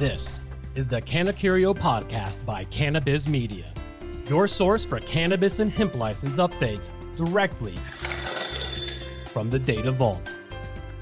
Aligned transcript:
This 0.00 0.40
is 0.76 0.88
the 0.88 0.98
Canna 0.98 1.30
Curio 1.30 1.74
podcast 1.74 2.46
by 2.46 2.64
Cannabiz 2.64 3.28
Media, 3.28 3.66
your 4.30 4.46
source 4.46 4.86
for 4.86 4.98
cannabis 5.00 5.58
and 5.58 5.70
hemp 5.70 5.94
license 5.94 6.38
updates 6.38 6.90
directly 7.18 7.76
from 9.26 9.50
the 9.50 9.58
Data 9.58 9.92
Vault. 9.92 10.38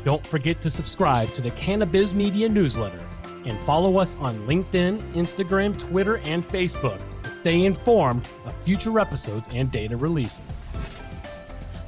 Don't 0.03 0.27
forget 0.27 0.61
to 0.63 0.69
subscribe 0.69 1.33
to 1.35 1.43
the 1.43 1.53
Cannabiz 1.53 2.13
Media 2.13 2.49
newsletter 2.49 3.07
and 3.47 3.57
follow 3.61 3.99
us 3.99 4.17
on 4.17 4.37
LinkedIn, 4.49 4.99
Instagram, 5.13 5.79
Twitter, 5.79 6.19
and 6.25 6.45
Facebook 6.49 7.01
to 7.23 7.31
stay 7.31 7.67
informed 7.67 8.27
of 8.47 8.65
future 8.65 8.99
episodes 8.99 9.49
and 9.53 9.71
data 9.71 9.97
releases. 9.97 10.65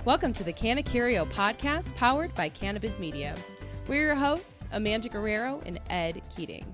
Welcome 0.04 0.32
to 0.34 0.44
the 0.44 0.52
Canna 0.52 0.84
Curio 0.84 1.24
podcast 1.24 1.92
powered 1.96 2.32
by 2.36 2.48
Cannabiz 2.48 3.00
Media. 3.00 3.34
We're 3.88 4.06
your 4.06 4.14
hosts, 4.14 4.64
Amanda 4.70 5.08
Guerrero 5.08 5.60
and 5.66 5.80
Ed 5.90 6.22
Keating. 6.36 6.72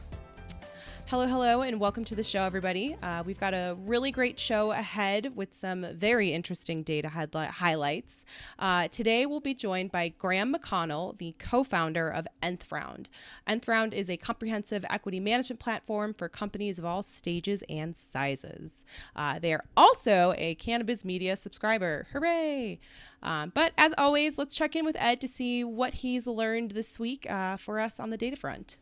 Hello, 1.08 1.24
hello, 1.28 1.62
and 1.62 1.78
welcome 1.78 2.02
to 2.02 2.16
the 2.16 2.24
show, 2.24 2.42
everybody. 2.42 2.96
Uh, 3.00 3.22
we've 3.24 3.38
got 3.38 3.54
a 3.54 3.76
really 3.84 4.10
great 4.10 4.40
show 4.40 4.72
ahead 4.72 5.36
with 5.36 5.54
some 5.54 5.86
very 5.94 6.32
interesting 6.32 6.82
data 6.82 7.08
highlights. 7.08 8.24
Uh, 8.58 8.88
today, 8.88 9.24
we'll 9.24 9.38
be 9.38 9.54
joined 9.54 9.92
by 9.92 10.08
Graham 10.08 10.52
McConnell, 10.52 11.16
the 11.18 11.32
co 11.38 11.62
founder 11.62 12.08
of 12.08 12.26
Nth 12.42 12.72
Round. 12.72 13.08
Nth 13.46 13.68
Round 13.68 13.94
is 13.94 14.10
a 14.10 14.16
comprehensive 14.16 14.84
equity 14.90 15.20
management 15.20 15.60
platform 15.60 16.12
for 16.12 16.28
companies 16.28 16.76
of 16.76 16.84
all 16.84 17.04
stages 17.04 17.62
and 17.68 17.96
sizes. 17.96 18.84
Uh, 19.14 19.38
they 19.38 19.52
are 19.52 19.64
also 19.76 20.34
a 20.36 20.56
cannabiz 20.56 21.04
Media 21.04 21.36
subscriber. 21.36 22.08
Hooray! 22.14 22.80
Um, 23.22 23.52
but 23.54 23.72
as 23.78 23.94
always, 23.96 24.38
let's 24.38 24.56
check 24.56 24.74
in 24.74 24.84
with 24.84 24.96
Ed 24.98 25.20
to 25.20 25.28
see 25.28 25.62
what 25.62 25.94
he's 25.94 26.26
learned 26.26 26.72
this 26.72 26.98
week 26.98 27.30
uh, 27.30 27.58
for 27.58 27.78
us 27.78 28.00
on 28.00 28.10
the 28.10 28.16
data 28.16 28.34
front. 28.34 28.78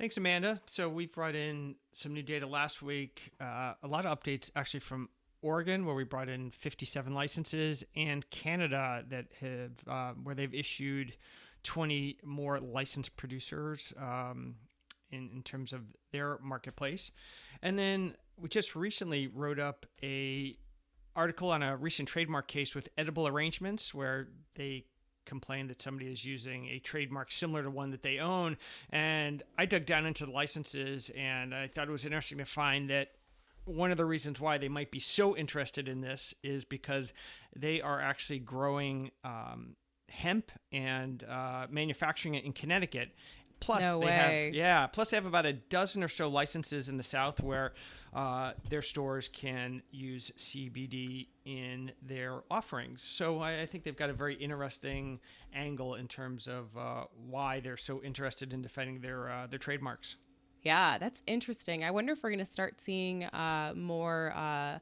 Thanks, 0.00 0.16
Amanda. 0.16 0.62
So 0.64 0.88
we 0.88 1.04
brought 1.04 1.34
in 1.34 1.74
some 1.92 2.14
new 2.14 2.22
data 2.22 2.46
last 2.46 2.80
week. 2.80 3.32
Uh, 3.38 3.74
a 3.82 3.86
lot 3.86 4.06
of 4.06 4.18
updates 4.18 4.50
actually 4.56 4.80
from 4.80 5.10
Oregon, 5.42 5.84
where 5.84 5.94
we 5.94 6.04
brought 6.04 6.30
in 6.30 6.52
57 6.52 7.12
licenses, 7.12 7.84
and 7.94 8.28
Canada 8.30 9.04
that 9.10 9.26
have 9.42 9.72
uh, 9.86 10.12
where 10.22 10.34
they've 10.34 10.54
issued 10.54 11.12
20 11.64 12.16
more 12.24 12.58
licensed 12.60 13.14
producers 13.18 13.92
um, 14.00 14.54
in 15.10 15.28
in 15.34 15.42
terms 15.42 15.70
of 15.70 15.82
their 16.12 16.38
marketplace. 16.42 17.10
And 17.60 17.78
then 17.78 18.14
we 18.38 18.48
just 18.48 18.74
recently 18.74 19.26
wrote 19.26 19.58
up 19.58 19.84
a 20.02 20.56
article 21.14 21.50
on 21.50 21.62
a 21.62 21.76
recent 21.76 22.08
trademark 22.08 22.48
case 22.48 22.74
with 22.74 22.88
Edible 22.96 23.28
Arrangements, 23.28 23.92
where 23.92 24.28
they 24.54 24.86
complained 25.30 25.70
that 25.70 25.80
somebody 25.80 26.10
is 26.12 26.24
using 26.24 26.66
a 26.66 26.80
trademark 26.80 27.30
similar 27.30 27.62
to 27.62 27.70
one 27.70 27.90
that 27.92 28.02
they 28.02 28.18
own. 28.18 28.58
And 28.90 29.42
I 29.56 29.64
dug 29.64 29.86
down 29.86 30.04
into 30.04 30.26
the 30.26 30.32
licenses 30.32 31.10
and 31.16 31.54
I 31.54 31.68
thought 31.68 31.88
it 31.88 31.92
was 31.92 32.04
interesting 32.04 32.38
to 32.38 32.44
find 32.44 32.90
that 32.90 33.12
one 33.64 33.92
of 33.92 33.96
the 33.96 34.04
reasons 34.04 34.40
why 34.40 34.58
they 34.58 34.68
might 34.68 34.90
be 34.90 34.98
so 34.98 35.36
interested 35.36 35.88
in 35.88 36.00
this 36.00 36.34
is 36.42 36.64
because 36.64 37.12
they 37.54 37.80
are 37.80 38.00
actually 38.00 38.40
growing 38.40 39.12
um, 39.22 39.76
hemp 40.08 40.50
and 40.72 41.24
uh, 41.24 41.66
manufacturing 41.70 42.34
it 42.34 42.44
in 42.44 42.52
Connecticut. 42.52 43.10
Plus, 43.60 43.82
No 43.82 44.00
they 44.00 44.06
way. 44.06 44.12
have 44.46 44.54
yeah. 44.54 44.86
Plus, 44.86 45.10
they 45.10 45.16
have 45.16 45.26
about 45.26 45.46
a 45.46 45.52
dozen 45.52 46.02
or 46.02 46.08
so 46.08 46.28
licenses 46.28 46.88
in 46.88 46.96
the 46.96 47.02
South 47.02 47.40
where 47.40 47.74
uh, 48.14 48.52
their 48.68 48.82
stores 48.82 49.28
can 49.32 49.82
use 49.90 50.32
CBD 50.36 51.28
in 51.44 51.92
their 52.02 52.40
offerings. 52.50 53.02
So 53.02 53.38
I, 53.38 53.60
I 53.60 53.66
think 53.66 53.84
they've 53.84 53.96
got 53.96 54.10
a 54.10 54.14
very 54.14 54.34
interesting 54.34 55.20
angle 55.54 55.94
in 55.94 56.08
terms 56.08 56.48
of 56.48 56.76
uh, 56.76 57.04
why 57.28 57.60
they're 57.60 57.76
so 57.76 58.02
interested 58.02 58.52
in 58.52 58.62
defending 58.62 59.00
their 59.00 59.30
uh, 59.30 59.46
their 59.46 59.58
trademarks. 59.58 60.16
Yeah, 60.62 60.98
that's 60.98 61.22
interesting. 61.26 61.84
I 61.84 61.90
wonder 61.90 62.12
if 62.12 62.22
we're 62.22 62.30
going 62.30 62.44
to 62.44 62.44
start 62.44 62.80
seeing 62.80 63.24
uh, 63.24 63.72
more 63.74 64.32
uh, 64.36 64.78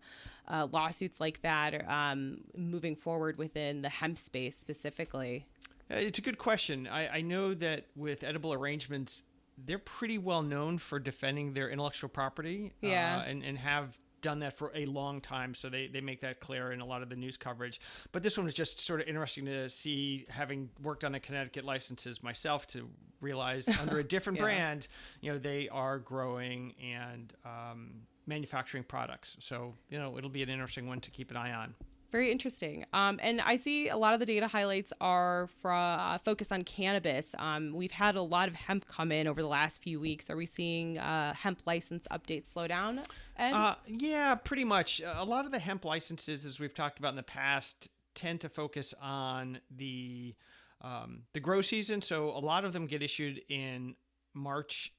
uh, 0.49 0.67
lawsuits 0.73 1.21
like 1.21 1.41
that 1.43 1.89
um, 1.89 2.39
moving 2.57 2.97
forward 2.97 3.39
within 3.39 3.83
the 3.83 3.89
hemp 3.89 4.19
space 4.19 4.57
specifically. 4.59 5.47
Uh, 5.91 5.95
It's 5.97 6.19
a 6.19 6.23
good 6.23 6.39
question. 6.39 6.87
I, 6.87 7.09
I 7.19 7.21
know 7.21 7.55
that 7.55 7.87
with 7.97 8.23
edible 8.25 8.53
arrangements, 8.53 9.23
they're 9.57 9.79
pretty 9.79 10.19
well 10.19 10.43
known 10.43 10.79
for 10.79 10.99
defending 10.99 11.53
their 11.55 11.69
intellectual 11.71 12.09
property. 12.09 12.73
Yeah. 12.81 13.19
Uh, 13.19 13.23
and, 13.31 13.43
and 13.43 13.59
have 13.59 13.99
done 14.21 14.41
that 14.41 14.53
for 14.57 14.73
a 14.75 14.85
long 14.87 15.21
time. 15.21 15.55
So 15.55 15.69
they, 15.69 15.87
they 15.87 16.01
make 16.01 16.21
that 16.23 16.41
clear 16.41 16.73
in 16.73 16.81
a 16.81 16.85
lot 16.85 17.03
of 17.03 17.09
the 17.09 17.15
news 17.15 17.37
coverage. 17.37 17.81
But 18.11 18.23
this 18.25 18.37
one 18.37 18.47
was 18.47 18.55
just 18.55 18.81
sort 18.85 19.01
of 19.01 19.07
interesting 19.07 19.45
to 19.47 19.71
see, 19.71 20.27
having 20.29 20.69
worked 20.83 21.05
on 21.05 21.13
the 21.13 21.21
Connecticut 21.21 21.65
licenses 21.65 22.21
myself, 22.23 22.67
to 22.69 22.89
realize 23.21 23.65
under 23.81 24.01
a 24.01 24.05
different 24.05 24.39
Yeah. 24.39 24.45
brand, 24.45 24.89
you 25.21 25.33
know, 25.33 25.39
they 25.39 25.69
are 25.69 25.99
growing 26.01 26.75
and 26.83 27.33
um, 27.45 27.91
manufacturing 28.27 28.83
products. 28.83 29.37
So, 29.41 29.75
you 29.89 29.99
know, 29.99 30.19
it'll 30.19 30.31
be 30.31 30.43
an 30.43 30.49
interesting 30.51 30.89
one 30.89 31.01
to 31.01 31.11
keep 31.13 31.31
an 31.31 31.37
eye 31.37 31.53
on. 31.53 31.75
Very 32.11 32.33
interesting. 32.33 32.87
Um, 32.95 33.21
and 33.23 33.41
I 33.43 33.57
see 33.57 33.89
a 33.89 33.97
lot 33.97 34.15
of 34.15 34.21
the 34.21 34.27
data 34.27 34.49
highlights 34.49 34.95
are 35.01 35.49
for, 35.61 35.73
uh, 35.73 36.17
focused 36.19 36.51
on 36.53 36.63
cannabis. 36.63 37.35
Um, 37.39 37.75
we've 37.75 37.93
had 37.93 38.17
a 38.17 38.23
lot 38.23 38.49
of 38.49 38.55
hemp 38.55 38.89
come 38.89 39.13
in 39.13 39.27
over 39.27 39.43
the 39.43 39.49
last 39.49 39.83
few 39.83 40.01
weeks. 40.01 40.31
Are 40.31 40.37
we 40.37 40.47
seeing 40.47 40.99
uh, 40.99 41.35
hemp 41.35 41.61
license 41.67 42.07
updates 42.11 42.53
slow 42.53 42.67
down? 42.67 43.03
Uh, 43.39 43.75
yeah, 43.87 44.35
pretty 44.35 44.65
much. 44.65 45.03
A 45.05 45.25
lot 45.25 45.45
of 45.45 45.53
the 45.53 45.59
hemp 45.59 45.85
licenses, 45.85 46.47
as 46.47 46.59
we've 46.59 46.75
talked 46.75 46.99
about 46.99 47.11
in 47.11 47.17
the 47.17 47.23
past, 47.23 47.89
tend 48.15 48.41
to 48.41 48.49
focus 48.49 48.95
on 49.01 49.61
the 49.77 50.35
um, 50.81 51.23
the 51.35 51.41
grow 51.41 51.61
season. 51.61 52.01
So 52.01 52.31
a 52.31 52.39
lot 52.39 52.65
of 52.65 52.73
them 52.73 52.87
get 52.87 53.03
issued 53.03 53.43
in 53.49 53.97
March 54.33 54.93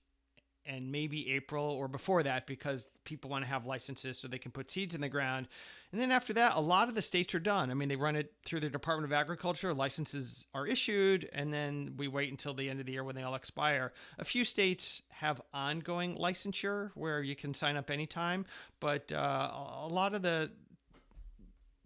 and 0.70 0.92
maybe 0.92 1.32
April 1.34 1.66
or 1.66 1.88
before 1.88 2.22
that 2.22 2.46
because 2.46 2.88
people 3.04 3.30
want 3.30 3.44
to 3.44 3.50
have 3.50 3.66
licenses 3.66 4.20
so 4.20 4.28
they 4.28 4.38
can 4.38 4.52
put 4.52 4.70
seeds 4.70 4.94
in 4.94 5.02
the 5.02 5.10
ground. 5.10 5.48
And 5.92 6.00
then 6.00 6.12
after 6.12 6.32
that, 6.34 6.56
a 6.56 6.60
lot 6.60 6.88
of 6.88 6.96
the 6.96 7.02
states 7.02 7.34
are 7.34 7.40
done. 7.40 7.72
I 7.72 7.74
mean, 7.74 7.90
they 7.90 7.96
run 7.96 8.16
it 8.16 8.32
through 8.46 8.60
the 8.60 8.70
Department 8.70 9.12
of 9.12 9.18
Agriculture, 9.18 9.74
licenses 9.74 10.46
are 10.54 10.68
issued, 10.68 11.28
and 11.34 11.52
then 11.52 11.96
we 11.98 12.08
wait 12.08 12.30
until 12.30 12.54
the 12.54 12.70
end 12.70 12.80
of 12.80 12.86
the 12.86 12.92
year 12.92 13.04
when 13.04 13.16
they 13.16 13.24
all 13.24 13.34
expire. 13.34 13.92
A 14.20 14.24
few 14.24 14.46
states 14.46 15.02
have 15.10 15.42
ongoing 15.52 16.16
licensure 16.16 16.92
where 16.94 17.24
you 17.24 17.36
can 17.36 17.56
sign 17.56 17.76
up 17.76 17.90
anytime, 17.90 18.46
but 18.80 19.12
uh, 19.12 19.52
a 19.84 19.88
lot 19.90 20.14
of 20.14 20.22
the 20.22 20.52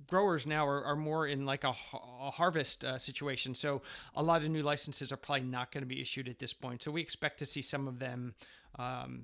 growers 0.07 0.45
now 0.45 0.65
are, 0.67 0.83
are 0.83 0.95
more 0.95 1.27
in 1.27 1.45
like 1.45 1.63
a, 1.63 1.73
a 1.93 2.31
harvest 2.31 2.83
uh, 2.83 2.97
situation. 2.97 3.55
So 3.55 3.81
a 4.15 4.23
lot 4.23 4.43
of 4.43 4.49
new 4.49 4.63
licenses 4.63 5.11
are 5.11 5.17
probably 5.17 5.45
not 5.45 5.71
going 5.71 5.83
to 5.83 5.87
be 5.87 6.01
issued 6.01 6.27
at 6.27 6.39
this 6.39 6.53
point. 6.53 6.83
So 6.83 6.91
we 6.91 7.01
expect 7.01 7.39
to 7.39 7.45
see 7.45 7.61
some 7.61 7.87
of 7.87 7.99
them 7.99 8.33
um, 8.77 9.23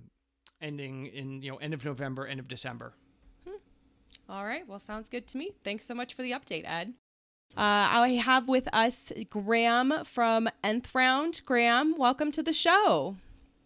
ending 0.62 1.08
in 1.08 1.42
you 1.42 1.52
know 1.52 1.58
end 1.58 1.74
of 1.74 1.84
November, 1.86 2.28
end 2.28 2.40
of 2.40 2.48
December. 2.48 2.94
All 4.30 4.46
right. 4.46 4.68
Well, 4.68 4.80
sounds 4.80 5.10
good 5.10 5.26
to 5.28 5.38
me. 5.38 5.54
Thanks 5.64 5.86
so 5.86 5.96
much 5.96 6.14
for 6.14 6.22
the 6.22 6.32
update, 6.32 6.64
Ed. 6.66 6.94
Uh, 7.58 7.62
I 8.06 8.10
have 8.24 8.48
with 8.48 8.70
us 8.72 9.12
Graham 9.30 10.06
from 10.06 10.50
Nth 10.64 10.94
Round. 10.94 11.42
Graham, 11.46 11.96
welcome 11.98 12.32
to 12.34 12.44
the 12.44 12.54
show. 12.54 13.16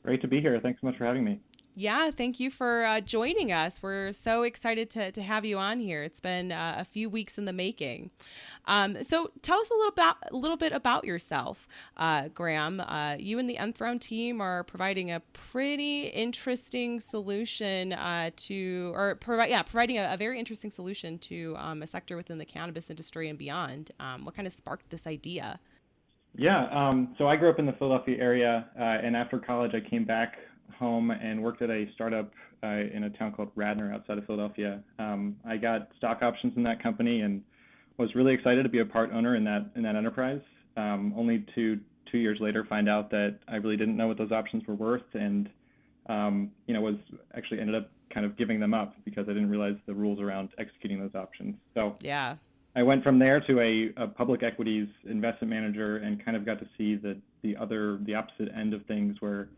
Great 0.04 0.22
to 0.22 0.28
be 0.28 0.40
here. 0.40 0.58
Thanks 0.62 0.80
so 0.80 0.88
much 0.88 0.98
for 0.98 1.06
having 1.06 1.26
me. 1.26 1.42
Yeah, 1.76 2.12
thank 2.12 2.40
you 2.40 2.52
for 2.52 2.86
uh, 2.86 3.02
joining 3.02 3.52
us. 3.52 3.82
We're 3.82 4.12
so 4.12 4.44
excited 4.44 4.92
to, 4.92 5.12
to 5.12 5.22
have 5.24 5.44
you 5.44 5.58
on 5.58 5.80
here. 5.80 6.04
It's 6.04 6.20
been 6.20 6.52
uh, 6.52 6.76
a 6.78 6.86
few 6.86 7.10
weeks 7.10 7.40
in 7.40 7.46
the 7.46 7.54
making. 7.54 8.12
Um, 8.66 9.02
so 9.04 9.32
tell 9.42 9.60
us 9.60 9.72
a 9.72 9.74
little 9.74 9.90
about 9.90 10.18
a 10.32 10.36
little 10.36 10.56
bit 10.56 10.72
about 10.72 11.04
yourself, 11.04 11.68
uh, 11.98 12.28
Graham. 12.28 12.80
Uh, 12.80 13.16
you 13.18 13.40
and 13.40 13.50
the 13.50 13.58
Nth 13.58 13.82
Round 13.82 14.00
team 14.00 14.40
are 14.40 14.64
providing 14.64 15.10
a 15.10 15.22
pretty 15.34 16.04
interesting 16.04 17.00
solution 17.00 17.94
uh, 17.94 18.30
to, 18.36 18.92
or 18.94 19.16
provide, 19.16 19.50
yeah, 19.50 19.64
providing 19.64 19.98
a, 19.98 20.14
a 20.14 20.18
very 20.18 20.38
interesting 20.38 20.70
solution 20.70 21.18
to 21.20 21.56
um, 21.58 21.82
a 21.82 21.88
sector 21.88 22.16
within 22.16 22.38
the 22.38 22.46
cannabis 22.46 22.92
industry 22.92 23.30
and 23.30 23.40
beyond. 23.40 23.90
Um, 24.00 24.26
what 24.26 24.36
kind 24.36 24.48
of 24.48 24.54
sparked 24.54 24.92
this 24.92 25.08
idea? 25.08 25.60
Yeah, 26.36 26.68
um, 26.72 27.16
so 27.18 27.28
I 27.28 27.36
grew 27.36 27.50
up 27.50 27.58
in 27.58 27.66
the 27.66 27.74
Philadelphia 27.74 28.18
area, 28.20 28.68
uh, 28.80 28.84
and 28.84 29.16
after 29.16 29.40
college, 29.40 29.72
I 29.74 29.88
came 29.88 30.04
back 30.04 30.38
home 30.78 31.12
and 31.12 31.42
worked 31.42 31.62
at 31.62 31.70
a 31.70 31.86
startup 31.94 32.32
uh, 32.64 32.68
in 32.94 33.04
a 33.04 33.10
town 33.10 33.34
called 33.34 33.50
Radnor 33.56 33.94
outside 33.94 34.18
of 34.18 34.26
Philadelphia. 34.26 34.82
Um, 35.00 35.36
I 35.46 35.58
got 35.58 35.90
stock 35.98 36.22
options 36.22 36.54
in 36.56 36.64
that 36.64 36.82
company 36.82 37.22
and 37.22 37.42
was 37.98 38.14
really 38.16 38.34
excited 38.34 38.64
to 38.64 38.70
be 38.70 38.80
a 38.80 38.86
part 38.86 39.12
owner 39.12 39.36
in 39.36 39.44
that 39.44 39.70
in 39.76 39.84
that 39.84 39.96
enterprise. 39.96 40.42
Um, 40.78 41.14
only 41.16 41.46
to 41.56 41.80
two 42.12 42.18
years 42.18 42.40
later 42.40 42.66
find 42.66 42.90
out 42.90 43.10
that 43.12 43.40
I 43.48 43.58
really 43.58 43.78
didn't 43.78 43.98
know 43.98 44.08
what 44.08 44.18
those 44.18 44.32
options 44.32 44.66
were 44.68 44.76
worth, 44.76 45.04
and 45.14 45.50
um, 46.08 46.52
you 46.68 46.74
know 46.74 46.82
was 46.82 46.96
actually 47.36 47.60
ended 47.60 47.76
up 47.76 47.92
kind 48.14 48.26
of 48.26 48.38
giving 48.38 48.60
them 48.60 48.74
up 48.74 48.94
because 49.06 49.26
I 49.28 49.34
didn't 49.34 49.50
realize 49.50 49.76
the 49.88 49.94
rules 49.94 50.20
around 50.20 50.50
executing 50.58 51.00
those 51.00 51.16
options. 51.16 51.56
So 51.74 51.96
Yeah. 52.02 52.36
I 52.76 52.82
went 52.84 53.04
from 53.04 53.20
there 53.20 53.40
to 53.42 53.60
a, 53.60 54.04
a 54.04 54.08
public 54.08 54.42
equities 54.42 54.88
investment 55.06 55.50
manager 55.52 55.98
and 55.98 56.24
kind 56.24 56.36
of 56.36 56.46
got 56.46 56.60
to 56.60 56.68
see 56.78 56.96
the 56.96 57.18
the 57.44 57.56
other 57.58 58.00
the 58.04 58.16
opposite 58.16 58.50
end 58.56 58.74
of 58.74 58.86
things 58.86 59.18
where 59.20 59.50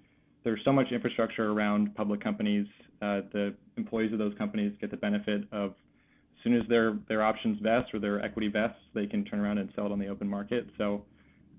there's 0.46 0.62
so 0.64 0.72
much 0.72 0.92
infrastructure 0.92 1.52
around 1.52 1.94
public 1.96 2.24
companies. 2.24 2.68
Uh, 3.02 3.22
the 3.34 3.54
employees 3.76 4.14
of 4.14 4.20
those 4.20 4.34
companies 4.38 4.72
get 4.80 4.92
the 4.92 4.98
benefit 4.98 5.42
of 5.52 5.72
as 5.72 6.44
soon 6.44 6.56
as 6.56 6.66
their 6.70 6.98
their 7.10 7.24
options 7.24 7.60
vest 7.62 7.94
or 7.94 8.00
their 8.00 8.24
equity 8.24 8.48
vests, 8.48 8.80
they 8.94 9.08
can 9.08 9.26
turn 9.26 9.40
around 9.40 9.58
and 9.58 9.70
sell 9.76 9.88
it 9.88 9.92
on 9.92 10.00
the 10.00 10.08
open 10.08 10.30
market. 10.30 10.68
So 10.78 11.04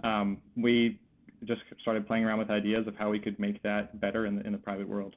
um, 0.04 0.38
we 0.56 0.98
just 1.44 1.60
started 1.82 2.06
playing 2.06 2.24
around 2.24 2.38
with 2.38 2.48
ideas 2.48 2.86
of 2.86 2.94
how 2.96 3.10
we 3.10 3.18
could 3.18 3.38
make 3.38 3.62
that 3.62 4.00
better 4.00 4.24
in 4.24 4.36
the, 4.36 4.46
in 4.46 4.52
the 4.52 4.58
private 4.58 4.88
world. 4.88 5.16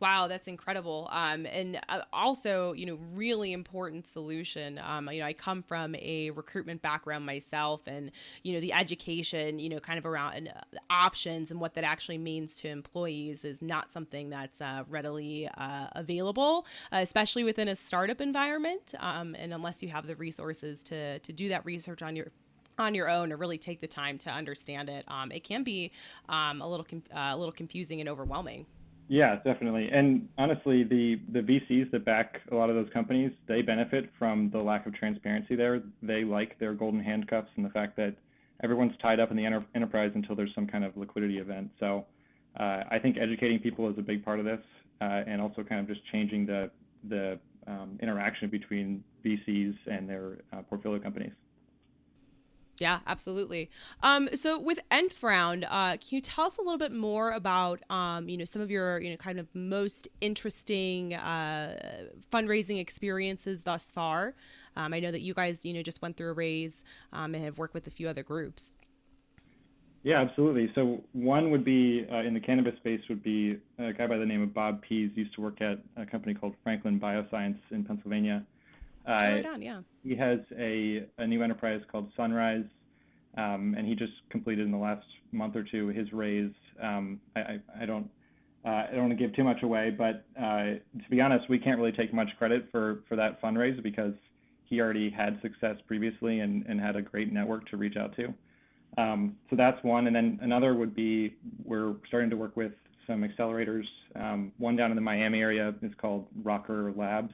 Wow, 0.00 0.28
that's 0.28 0.46
incredible. 0.46 1.08
Um, 1.10 1.44
and 1.46 1.80
uh, 1.88 2.02
also, 2.12 2.72
you 2.72 2.86
know, 2.86 2.98
really 3.12 3.52
important 3.52 4.06
solution. 4.06 4.78
Um, 4.78 5.10
you 5.10 5.20
know, 5.20 5.26
I 5.26 5.32
come 5.32 5.62
from 5.62 5.96
a 5.96 6.30
recruitment 6.30 6.82
background 6.82 7.26
myself, 7.26 7.80
and 7.86 8.12
you 8.44 8.52
know, 8.52 8.60
the 8.60 8.72
education, 8.72 9.58
you 9.58 9.68
know, 9.68 9.80
kind 9.80 9.98
of 9.98 10.06
around 10.06 10.48
uh, 10.48 10.78
options 10.88 11.50
and 11.50 11.60
what 11.60 11.74
that 11.74 11.82
actually 11.82 12.18
means 12.18 12.60
to 12.60 12.68
employees 12.68 13.44
is 13.44 13.60
not 13.60 13.90
something 13.90 14.30
that's 14.30 14.60
uh, 14.60 14.84
readily 14.88 15.48
uh, 15.56 15.88
available, 15.92 16.64
uh, 16.92 16.98
especially 16.98 17.42
within 17.42 17.66
a 17.66 17.74
startup 17.74 18.20
environment. 18.20 18.94
Um, 19.00 19.34
and 19.34 19.52
unless 19.52 19.82
you 19.82 19.88
have 19.88 20.06
the 20.06 20.16
resources 20.16 20.84
to 20.84 21.18
to 21.18 21.32
do 21.32 21.48
that 21.48 21.64
research 21.64 22.02
on 22.02 22.14
your 22.14 22.28
on 22.78 22.94
your 22.94 23.08
own 23.08 23.32
or 23.32 23.36
really 23.36 23.58
take 23.58 23.80
the 23.80 23.88
time 23.88 24.16
to 24.18 24.30
understand 24.30 24.88
it, 24.88 25.04
um, 25.08 25.32
it 25.32 25.42
can 25.42 25.64
be 25.64 25.90
um, 26.28 26.62
a 26.62 26.68
little 26.68 26.86
uh, 27.12 27.32
a 27.32 27.36
little 27.36 27.50
confusing 27.50 27.98
and 27.98 28.08
overwhelming. 28.08 28.64
Yeah, 29.08 29.36
definitely. 29.42 29.88
And 29.90 30.28
honestly, 30.36 30.84
the 30.84 31.18
the 31.32 31.40
VCs 31.40 31.90
that 31.92 32.04
back 32.04 32.40
a 32.52 32.54
lot 32.54 32.68
of 32.68 32.76
those 32.76 32.92
companies, 32.92 33.32
they 33.46 33.62
benefit 33.62 34.10
from 34.18 34.50
the 34.50 34.58
lack 34.58 34.86
of 34.86 34.94
transparency 34.94 35.56
there. 35.56 35.82
They 36.02 36.24
like 36.24 36.58
their 36.58 36.74
golden 36.74 37.02
handcuffs 37.02 37.48
and 37.56 37.64
the 37.64 37.70
fact 37.70 37.96
that 37.96 38.14
everyone's 38.62 38.92
tied 39.00 39.18
up 39.18 39.30
in 39.30 39.36
the 39.36 39.46
enter- 39.46 39.64
enterprise 39.74 40.12
until 40.14 40.36
there's 40.36 40.54
some 40.54 40.66
kind 40.66 40.84
of 40.84 40.94
liquidity 40.96 41.38
event. 41.38 41.70
So 41.80 42.04
uh, 42.60 42.82
I 42.90 42.98
think 43.00 43.16
educating 43.16 43.58
people 43.60 43.88
is 43.88 43.96
a 43.98 44.02
big 44.02 44.22
part 44.22 44.40
of 44.40 44.44
this, 44.44 44.60
uh, 45.00 45.22
and 45.26 45.40
also 45.40 45.62
kind 45.62 45.80
of 45.80 45.88
just 45.88 46.04
changing 46.12 46.44
the 46.44 46.70
the 47.08 47.38
um, 47.66 47.98
interaction 48.02 48.50
between 48.50 49.02
VCs 49.24 49.74
and 49.86 50.06
their 50.08 50.38
uh, 50.52 50.60
portfolio 50.68 51.00
companies. 51.00 51.32
Yeah, 52.80 53.00
absolutely. 53.06 53.70
Um, 54.02 54.28
so 54.34 54.58
with 54.58 54.78
nth 54.90 55.22
round, 55.22 55.64
uh, 55.68 55.96
can 55.96 56.08
you 56.10 56.20
tell 56.20 56.46
us 56.46 56.58
a 56.58 56.62
little 56.62 56.78
bit 56.78 56.92
more 56.92 57.32
about, 57.32 57.80
um, 57.90 58.28
you 58.28 58.36
know, 58.36 58.44
some 58.44 58.62
of 58.62 58.70
your, 58.70 59.00
you 59.00 59.10
know, 59.10 59.16
kind 59.16 59.40
of 59.40 59.48
most 59.54 60.08
interesting 60.20 61.14
uh, 61.14 61.98
fundraising 62.32 62.78
experiences 62.80 63.62
thus 63.64 63.90
far? 63.90 64.34
Um, 64.76 64.94
I 64.94 65.00
know 65.00 65.10
that 65.10 65.22
you 65.22 65.34
guys, 65.34 65.64
you 65.64 65.72
know, 65.72 65.82
just 65.82 66.00
went 66.02 66.16
through 66.16 66.30
a 66.30 66.34
raise 66.34 66.84
um, 67.12 67.34
and 67.34 67.44
have 67.44 67.58
worked 67.58 67.74
with 67.74 67.86
a 67.86 67.90
few 67.90 68.08
other 68.08 68.22
groups. 68.22 68.74
Yeah, 70.04 70.20
absolutely. 70.20 70.70
So 70.76 71.02
one 71.12 71.50
would 71.50 71.64
be 71.64 72.06
uh, 72.10 72.18
in 72.18 72.32
the 72.32 72.40
cannabis 72.40 72.76
space 72.76 73.00
would 73.08 73.22
be 73.22 73.58
a 73.78 73.92
guy 73.92 74.06
by 74.06 74.16
the 74.16 74.24
name 74.24 74.42
of 74.42 74.54
Bob 74.54 74.80
Pease 74.82 75.10
used 75.16 75.34
to 75.34 75.40
work 75.40 75.60
at 75.60 75.80
a 75.96 76.06
company 76.06 76.34
called 76.34 76.54
Franklin 76.62 77.00
Bioscience 77.00 77.58
in 77.72 77.84
Pennsylvania. 77.84 78.44
Uh, 79.08 79.56
yeah. 79.58 79.80
He 80.04 80.14
has 80.16 80.38
a, 80.58 81.06
a 81.16 81.26
new 81.26 81.42
enterprise 81.42 81.80
called 81.90 82.10
Sunrise, 82.16 82.64
um, 83.38 83.74
and 83.76 83.86
he 83.86 83.94
just 83.94 84.12
completed 84.28 84.66
in 84.66 84.72
the 84.72 84.78
last 84.78 85.06
month 85.32 85.56
or 85.56 85.62
two 85.62 85.88
his 85.88 86.12
raise. 86.12 86.52
Um, 86.82 87.18
I, 87.34 87.40
I, 87.40 87.58
I, 87.80 87.86
don't 87.86 88.08
uh, 88.66 88.68
I 88.68 88.88
don't 88.92 89.08
want 89.08 89.18
to 89.18 89.26
give 89.26 89.34
too 89.34 89.44
much 89.44 89.62
away, 89.62 89.94
but 89.96 90.26
uh, 90.38 90.74
to 90.74 91.10
be 91.10 91.22
honest, 91.22 91.48
we 91.48 91.58
can't 91.58 91.78
really 91.78 91.92
take 91.92 92.12
much 92.12 92.28
credit 92.38 92.68
for 92.70 93.02
for 93.08 93.16
that 93.16 93.40
fundraise 93.40 93.82
because 93.82 94.12
he 94.64 94.80
already 94.80 95.08
had 95.08 95.40
success 95.40 95.76
previously 95.86 96.40
and, 96.40 96.66
and 96.66 96.78
had 96.78 96.94
a 96.94 97.00
great 97.00 97.32
network 97.32 97.66
to 97.70 97.78
reach 97.78 97.96
out 97.96 98.14
to. 98.16 98.34
Um, 99.00 99.36
so 99.48 99.56
that's 99.56 99.82
one, 99.82 100.06
and 100.06 100.14
then 100.14 100.38
another 100.42 100.74
would 100.74 100.94
be 100.94 101.34
we're 101.64 101.94
starting 102.08 102.28
to 102.28 102.36
work 102.36 102.56
with 102.56 102.72
some 103.06 103.22
accelerators. 103.24 103.84
Um, 104.16 104.52
one 104.58 104.76
down 104.76 104.90
in 104.90 104.96
the 104.96 105.02
Miami 105.02 105.40
area 105.40 105.74
is 105.80 105.92
called 105.98 106.26
Rokk3r 106.42 106.94
Labs 106.94 107.32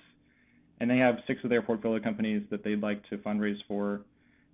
and 0.81 0.91
they 0.91 0.99
have 0.99 1.17
six 1.27 1.43
of 1.45 1.51
their 1.51 1.63
portfolio 1.63 2.03
companies 2.03 2.43
that 2.51 2.65
they'd 2.65 2.81
like 2.81 3.09
to 3.09 3.19
fundraise 3.19 3.59
for. 3.69 4.03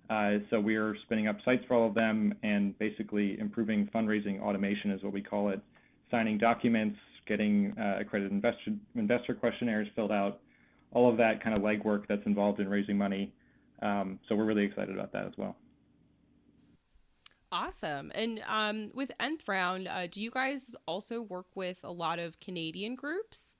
Uh, 0.09 0.39
so 0.49 0.59
we 0.59 0.75
are 0.75 0.95
spinning 1.03 1.27
up 1.27 1.37
sites 1.45 1.63
for 1.67 1.75
all 1.75 1.87
of 1.87 1.93
them 1.93 2.33
and 2.43 2.77
basically 2.79 3.39
improving 3.39 3.89
fundraising 3.93 4.41
automation 4.41 4.91
is 4.91 5.01
what 5.03 5.13
we 5.13 5.21
call 5.21 5.49
it, 5.49 5.61
signing 6.09 6.37
documents, 6.37 6.97
getting 7.27 7.73
uh, 7.79 7.99
accredited 7.99 8.31
investor, 8.31 8.73
investor 8.95 9.33
questionnaires 9.33 9.87
filled 9.95 10.11
out, 10.11 10.39
all 10.91 11.09
of 11.09 11.17
that 11.17 11.41
kind 11.41 11.55
of 11.55 11.63
legwork 11.63 12.03
that's 12.09 12.25
involved 12.25 12.59
in 12.59 12.67
raising 12.67 12.97
money. 12.97 13.31
Um, 13.81 14.19
so 14.27 14.35
we're 14.35 14.45
really 14.45 14.65
excited 14.65 14.93
about 14.93 15.13
that 15.13 15.25
as 15.25 15.33
well. 15.37 15.55
Awesome. 17.53 18.11
And 18.15 18.41
um, 18.47 18.91
with 18.93 19.11
Nth 19.19 19.47
Round, 19.47 19.87
uh, 19.87 20.07
do 20.07 20.21
you 20.21 20.31
guys 20.31 20.73
also 20.85 21.21
work 21.21 21.47
with 21.55 21.79
a 21.83 21.91
lot 21.91 22.17
of 22.17 22.39
Canadian 22.39 22.95
groups? 22.95 23.57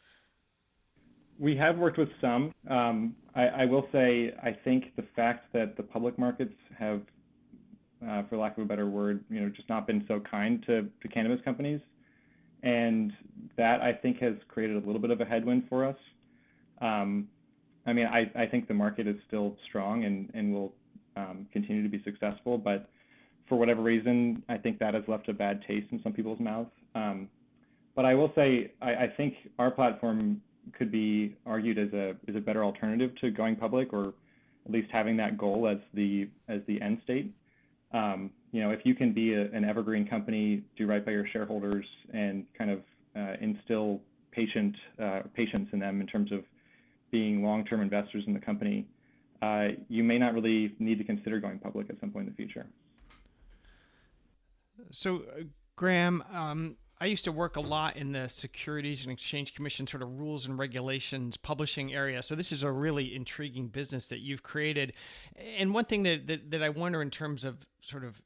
We 1.41 1.57
have 1.57 1.79
worked 1.79 1.97
with 1.97 2.09
some. 2.21 2.53
Um, 2.69 3.15
I, 3.33 3.47
I, 3.47 3.65
will 3.65 3.87
say, 3.91 4.31
I 4.43 4.55
think 4.63 4.95
the 4.95 5.05
fact 5.15 5.51
that 5.53 5.75
the 5.75 5.81
public 5.81 6.19
markets 6.19 6.53
have, 6.77 7.01
uh, 8.07 8.21
for 8.29 8.37
lack 8.37 8.59
of 8.59 8.63
a 8.63 8.67
better 8.67 8.87
word, 8.87 9.23
you 9.27 9.41
know, 9.41 9.49
just 9.49 9.67
not 9.67 9.87
been 9.87 10.05
so 10.07 10.19
kind 10.19 10.63
to, 10.67 10.83
to 10.83 11.07
cannabis 11.07 11.39
companies, 11.43 11.81
and 12.61 13.11
that 13.57 13.81
I 13.81 13.91
think 13.91 14.19
has 14.19 14.35
created 14.49 14.75
a 14.83 14.85
little 14.85 15.01
bit 15.01 15.09
of 15.09 15.19
a 15.19 15.25
headwind 15.25 15.63
for 15.67 15.83
us. 15.83 15.95
Um, 16.79 17.27
I 17.87 17.93
mean, 17.93 18.05
I, 18.05 18.31
I 18.39 18.45
think 18.45 18.67
the 18.67 18.75
market 18.75 19.07
is 19.07 19.15
still 19.27 19.57
strong 19.67 20.03
and, 20.03 20.29
and 20.35 20.53
will 20.53 20.73
um, 21.17 21.47
continue 21.51 21.81
to 21.81 21.89
be 21.89 22.03
successful, 22.03 22.59
but 22.59 22.87
for 23.49 23.55
whatever 23.57 23.81
reason, 23.81 24.43
I 24.47 24.57
think 24.57 24.77
that 24.77 24.93
has 24.93 25.03
left 25.07 25.27
a 25.27 25.33
bad 25.33 25.63
taste 25.67 25.87
in 25.91 25.99
some 26.03 26.13
people's 26.13 26.39
mouths. 26.39 26.69
Um, 26.93 27.29
but 27.95 28.05
I 28.05 28.13
will 28.13 28.31
say, 28.35 28.73
I, 28.79 28.91
I 28.91 29.07
think 29.17 29.33
our 29.57 29.71
platform 29.71 30.39
could 30.77 30.91
be 30.91 31.35
argued 31.45 31.77
as 31.77 31.91
a 31.93 32.15
as 32.27 32.35
a 32.35 32.39
better 32.39 32.63
alternative 32.63 33.11
to 33.21 33.31
going 33.31 33.55
public, 33.55 33.93
or 33.93 34.13
at 34.65 34.71
least 34.71 34.89
having 34.91 35.17
that 35.17 35.37
goal 35.37 35.67
as 35.67 35.77
the 35.93 36.29
as 36.47 36.61
the 36.67 36.81
end 36.81 36.99
state. 37.03 37.33
Um, 37.93 38.31
you 38.51 38.61
know, 38.61 38.71
if 38.71 38.79
you 38.85 38.95
can 38.95 39.13
be 39.13 39.33
a, 39.33 39.51
an 39.51 39.65
evergreen 39.65 40.07
company, 40.07 40.63
do 40.77 40.87
right 40.87 41.05
by 41.05 41.11
your 41.11 41.27
shareholders, 41.27 41.85
and 42.13 42.45
kind 42.57 42.71
of 42.71 42.79
uh, 43.15 43.33
instill 43.41 44.01
patient 44.31 44.75
uh, 45.01 45.21
patience 45.33 45.69
in 45.73 45.79
them 45.79 46.01
in 46.01 46.07
terms 46.07 46.31
of 46.31 46.43
being 47.11 47.43
long-term 47.43 47.81
investors 47.81 48.23
in 48.27 48.33
the 48.33 48.39
company, 48.39 48.87
uh, 49.41 49.67
you 49.89 50.03
may 50.03 50.17
not 50.17 50.33
really 50.33 50.73
need 50.79 50.97
to 50.97 51.03
consider 51.03 51.39
going 51.39 51.59
public 51.59 51.89
at 51.89 51.99
some 51.99 52.09
point 52.09 52.27
in 52.27 52.31
the 52.31 52.37
future. 52.37 52.65
So, 54.91 55.17
uh, 55.17 55.43
Graham, 55.75 56.23
um, 56.31 56.77
I 57.01 57.05
used 57.05 57.23
to 57.23 57.31
work 57.31 57.55
a 57.55 57.61
lot 57.61 57.97
in 57.97 58.11
the 58.11 58.27
Securities 58.29 59.05
and 59.05 59.11
Exchange 59.11 59.55
Commission 59.55 59.87
sort 59.87 60.03
of 60.03 60.19
rules 60.19 60.45
and 60.45 60.59
regulations 60.59 61.35
publishing 61.35 61.91
area. 61.91 62.21
So 62.21 62.35
this 62.35 62.51
is 62.51 62.61
a 62.61 62.71
really 62.71 63.15
intriguing 63.15 63.69
business 63.69 64.05
that 64.09 64.19
you've 64.19 64.43
created. 64.43 64.93
And 65.57 65.73
one 65.73 65.85
thing 65.85 66.03
that, 66.03 66.27
that, 66.27 66.51
that 66.51 66.61
I 66.61 66.69
wonder 66.69 67.01
in 67.01 67.09
terms 67.09 67.43
of 67.43 67.57
sort 67.81 68.03
of 68.03 68.21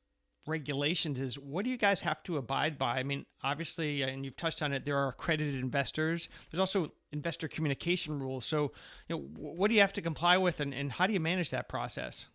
regulations 0.45 1.21
is 1.21 1.39
what 1.39 1.63
do 1.63 1.71
you 1.71 1.77
guys 1.77 2.01
have 2.01 2.21
to 2.23 2.35
abide 2.35 2.77
by? 2.77 2.97
I 2.97 3.03
mean, 3.03 3.25
obviously, 3.41 4.03
uh, 4.03 4.07
and 4.07 4.25
you've 4.25 4.35
touched 4.35 4.61
on 4.61 4.73
it, 4.73 4.85
there 4.85 4.97
are 4.97 5.07
accredited 5.07 5.55
investors. 5.55 6.27
There's 6.51 6.59
also 6.59 6.91
investor 7.13 7.47
communication 7.47 8.19
rules. 8.19 8.45
So, 8.45 8.73
you 9.07 9.15
know, 9.15 9.21
what 9.37 9.69
do 9.69 9.75
you 9.75 9.81
have 9.81 9.93
to 9.93 10.01
comply 10.01 10.35
with 10.35 10.59
and, 10.59 10.73
and 10.73 10.91
how 10.91 11.07
do 11.07 11.13
you 11.13 11.21
manage 11.21 11.49
that 11.51 11.69
process? 11.69 12.27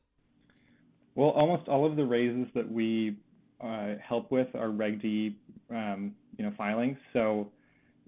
Well, 1.14 1.28
almost 1.28 1.68
all 1.68 1.84
of 1.84 1.96
the 1.96 2.06
raises 2.06 2.46
that 2.54 2.72
we 2.72 3.16
uh, 3.62 3.94
help 4.02 4.30
with 4.30 4.48
are 4.54 4.70
Reg 4.70 5.02
D 5.02 5.36
um, 5.70 6.14
you 6.36 6.44
know, 6.44 6.52
filings. 6.56 6.96
So 7.12 7.50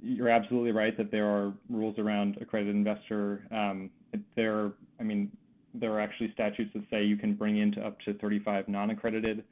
you're 0.03 0.29
absolutely 0.29 0.73
right 0.73 0.97
that 0.97 1.11
there 1.11 1.27
are 1.27 1.53
rules 1.71 1.99
around 1.99 2.39
accredited 2.41 2.75
investor. 2.75 3.47
Um, 3.51 3.91
there, 4.37 4.73
I 4.99 5.03
mean, 5.03 5.31
there 5.75 5.93
are 5.93 6.01
actually 6.01 6.33
statutes 6.33 6.71
that 6.75 6.83
say 6.91 7.05
you 7.05 7.17
can 7.17 7.35
bring 7.35 7.59
into 7.59 7.81
up 7.87 7.99
to 8.01 8.15
35 8.15 8.69
non-accredited, 8.69 9.45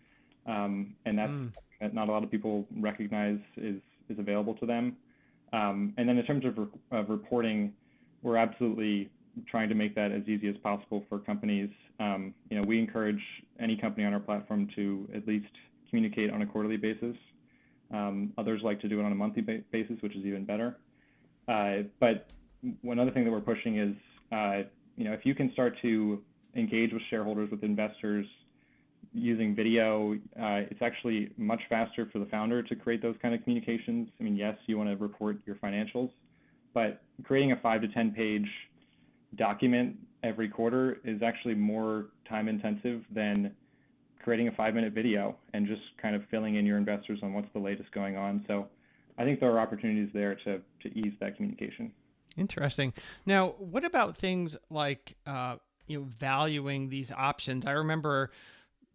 um, 0.47 0.95
and 1.07 1.19
that's 1.19 1.31
mm. 1.31 1.53
that 1.81 1.95
not 1.95 2.09
a 2.09 2.13
lot 2.13 2.25
of 2.25 2.31
people 2.31 2.67
recognize 2.79 3.39
is 3.57 3.81
is 4.09 4.19
available 4.19 4.55
to 4.55 4.67
them. 4.67 4.97
Um, 5.53 5.95
and 5.97 6.09
then 6.09 6.19
in 6.19 6.25
terms 6.25 6.45
of, 6.45 6.59
re- 6.59 6.67
of, 6.93 7.09
reporting, 7.09 7.73
we're 8.23 8.37
absolutely 8.37 9.11
trying 9.49 9.69
to 9.69 9.75
make 9.75 9.95
that 9.95 10.13
as 10.13 10.23
easy 10.29 10.49
as 10.49 10.57
possible 10.59 11.05
for 11.09 11.19
companies. 11.19 11.71
Um, 11.99 12.35
you 12.51 12.57
know, 12.57 12.65
we 12.67 12.79
encourage 12.79 13.23
any 13.59 13.77
company 13.77 14.05
on 14.05 14.13
our 14.13 14.21
platform 14.21 14.69
to 14.77 15.09
at 15.15 15.27
least 15.27 15.51
communicate 15.91 16.31
on 16.31 16.43
a 16.43 16.47
quarterly 16.47 16.77
basis 16.77 17.17
um, 17.93 18.33
others 18.39 18.61
like 18.63 18.81
to 18.81 18.89
do 18.89 19.01
it 19.01 19.05
on 19.05 19.13
a 19.13 19.15
monthly 19.15 19.43
ba- 19.43 19.63
basis, 19.73 19.97
which 20.01 20.15
is 20.15 20.25
even 20.25 20.45
better. 20.45 20.79
Uh, 21.49 21.89
but 21.99 22.31
one 22.83 22.99
other 22.99 23.11
thing 23.11 23.25
that 23.25 23.31
we're 23.31 23.41
pushing 23.41 23.79
is, 23.79 23.97
uh, 24.33 24.63
you 24.97 25.05
know, 25.05 25.13
if 25.13 25.25
you 25.25 25.35
can 25.35 25.53
start 25.53 25.75
to 25.83 26.23
engage 26.55 26.93
with 26.93 27.03
shareholders, 27.11 27.51
with 27.51 27.63
investors 27.63 28.27
using 29.13 29.57
video, 29.57 30.15
uh, 30.39 30.63
it's 30.71 30.83
actually 30.83 31.31
much 31.37 31.61
faster 31.69 32.09
for 32.13 32.21
the 32.21 32.27
founder 32.27 32.63
to 32.63 32.77
create 32.77 33.03
those 33.03 33.17
kind 33.21 33.35
of 33.35 33.43
communications. 33.43 34.09
I 34.21 34.23
mean, 34.23 34.37
yes, 34.37 34.57
you 34.67 34.79
want 34.79 34.91
to 34.91 34.97
report 34.97 35.39
your 35.47 35.57
financials, 35.57 36.11
but 36.75 37.03
creating 37.25 37.53
a 37.53 37.57
five 37.57 37.81
to 37.81 37.89
10 37.89 38.13
page 38.13 38.49
document 39.37 39.97
every 40.23 40.49
quarter 40.49 40.99
is 41.05 41.23
actually 41.23 41.55
more 41.55 42.07
time 42.29 42.47
intensive 42.47 43.03
than 43.11 43.53
creating 44.23 44.49
a 44.49 44.53
five 44.53 44.75
minute 44.75 44.93
video 44.93 45.37
and 45.55 45.67
just 45.67 45.83
kind 46.01 46.15
of 46.15 46.23
filling 46.31 46.57
in 46.57 46.67
your 46.67 46.77
investors 46.77 47.21
on 47.23 47.33
what's 47.33 47.49
the 47.53 47.59
latest 47.59 47.91
going 47.93 48.17
on. 48.17 48.45
So 48.47 48.67
I 49.19 49.25
think 49.25 49.41
there 49.41 49.51
are 49.51 49.61
opportunities 49.61 50.11
there 50.13 50.35
to, 50.45 50.61
to 50.83 50.99
ease 50.99 51.13
that 51.21 51.37
communication. 51.37 51.93
Interesting. 52.37 52.93
Now, 53.27 53.55
what 53.59 53.85
about 53.85 54.17
things 54.17 54.57
like, 54.71 55.17
uh, 55.27 55.57
you 55.87 55.99
know, 55.99 56.09
valuing 56.19 56.89
these 56.89 57.11
options? 57.11 57.67
I 57.67 57.73
remember 57.73 58.31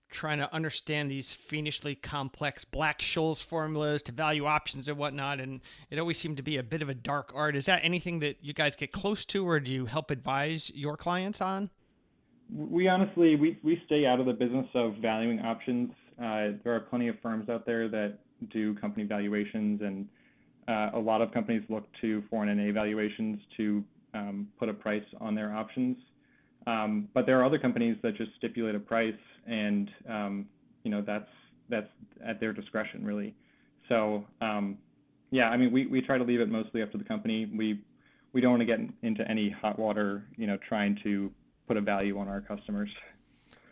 trying 0.09 0.37
to 0.37 0.53
understand 0.53 1.11
these 1.11 1.33
fiendishly 1.33 1.95
complex 1.95 2.63
Black 2.63 2.99
Scholes 2.99 3.43
formulas 3.43 4.01
to 4.03 4.11
value 4.11 4.45
options 4.45 4.87
and 4.87 4.97
whatnot, 4.97 5.39
and 5.39 5.61
it 5.89 5.99
always 5.99 6.17
seemed 6.17 6.37
to 6.37 6.43
be 6.43 6.57
a 6.57 6.63
bit 6.63 6.81
of 6.81 6.89
a 6.89 6.93
dark 6.93 7.31
art. 7.35 7.55
Is 7.55 7.65
that 7.65 7.81
anything 7.83 8.19
that 8.19 8.37
you 8.41 8.53
guys 8.53 8.75
get 8.75 8.91
close 8.91 9.25
to, 9.25 9.47
or 9.47 9.59
do 9.59 9.71
you 9.71 9.85
help 9.85 10.11
advise 10.11 10.71
your 10.73 10.95
clients 10.95 11.41
on? 11.41 11.69
We 12.53 12.87
honestly 12.87 13.35
we 13.35 13.57
we 13.63 13.81
stay 13.85 14.05
out 14.05 14.19
of 14.19 14.25
the 14.25 14.33
business 14.33 14.67
of 14.75 14.95
valuing 15.01 15.39
options. 15.39 15.91
Uh, 16.19 16.57
there 16.63 16.75
are 16.75 16.79
plenty 16.79 17.07
of 17.07 17.15
firms 17.21 17.49
out 17.49 17.65
there 17.65 17.89
that 17.89 18.19
do 18.51 18.75
company 18.75 19.05
valuations, 19.05 19.81
and 19.81 20.07
uh, 20.67 20.97
a 20.97 20.99
lot 20.99 21.21
of 21.21 21.31
companies 21.31 21.63
look 21.69 21.85
to 22.01 22.23
409A 22.31 22.73
valuations 22.73 23.39
to 23.57 23.83
um, 24.13 24.47
put 24.59 24.69
a 24.69 24.73
price 24.73 25.03
on 25.19 25.35
their 25.35 25.53
options. 25.55 25.97
Um, 26.67 27.07
but 27.13 27.25
there 27.25 27.39
are 27.39 27.45
other 27.45 27.59
companies 27.59 27.97
that 28.01 28.15
just 28.15 28.31
stipulate 28.37 28.75
a 28.75 28.79
price, 28.79 29.13
and 29.45 29.89
um, 30.09 30.45
you 30.83 30.91
know 30.91 31.03
that's 31.05 31.29
that's 31.69 31.89
at 32.25 32.39
their 32.39 32.53
discretion 32.53 33.03
really. 33.03 33.35
So 33.89 34.23
um, 34.41 34.77
yeah, 35.31 35.49
I 35.49 35.57
mean 35.57 35.71
we, 35.71 35.87
we 35.87 36.01
try 36.01 36.17
to 36.17 36.23
leave 36.23 36.39
it 36.39 36.49
mostly 36.49 36.81
up 36.81 36.91
to 36.93 36.97
the 36.97 37.03
company. 37.03 37.51
We 37.55 37.81
we 38.33 38.41
don't 38.41 38.51
want 38.51 38.61
to 38.61 38.65
get 38.65 38.79
into 39.03 39.29
any 39.29 39.49
hot 39.49 39.77
water, 39.79 40.23
you 40.37 40.47
know, 40.47 40.57
trying 40.67 40.97
to 41.03 41.31
put 41.67 41.77
a 41.77 41.81
value 41.81 42.17
on 42.19 42.27
our 42.27 42.41
customers. 42.41 42.89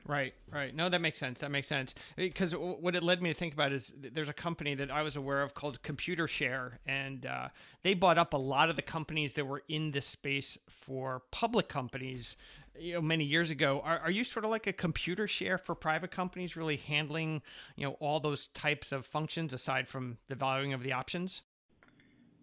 Right, 0.06 0.34
right. 0.52 0.76
No, 0.76 0.90
that 0.90 1.00
makes 1.00 1.18
sense. 1.18 1.40
That 1.40 1.52
makes 1.52 1.68
sense. 1.68 1.96
Because 2.18 2.54
what 2.54 2.96
it 2.96 3.04
led 3.04 3.22
me 3.22 3.32
to 3.32 3.40
think 3.40 3.54
about 3.54 3.72
is 3.72 3.94
there's 3.98 4.28
a 4.28 4.34
company 4.34 4.76
that 4.76 4.92
I 4.92 5.02
was 5.02 5.16
aware 5.16 5.42
of 5.42 5.54
called 5.54 5.82
Computershare, 5.82 6.74
and 6.86 7.26
uh, 7.26 7.48
they 7.84 7.94
bought 7.94 8.18
up 8.18 8.34
a 8.34 8.38
lot 8.38 8.70
of 8.70 8.76
the 8.76 8.82
companies 8.82 9.36
that 9.36 9.46
were 9.46 9.64
in 9.70 9.92
this 9.92 10.06
space 10.06 10.58
for 10.68 11.22
public 11.32 11.70
companies. 11.70 12.36
You 12.78 12.96
know, 12.96 13.02
many 13.02 13.24
years 13.24 13.52
ago. 13.52 13.82
Are, 13.86 14.00
are 14.00 14.12
you 14.12 14.24
sort 14.24 14.46
of 14.46 14.52
like 14.52 14.66
a 14.66 14.74
Computershare 14.74 15.60
for 15.60 15.76
private 15.76 16.10
companies, 16.10 16.58
really 16.58 16.78
handling 16.78 17.44
you 17.76 17.86
know 17.86 17.96
all 18.00 18.20
those 18.20 18.48
types 18.48 18.92
of 18.92 19.06
functions 19.06 19.54
aside 19.54 19.88
from 19.88 20.18
the 20.28 20.36
valuing 20.36 20.74
of 20.74 20.82
the 20.82 20.92
options? 20.92 21.44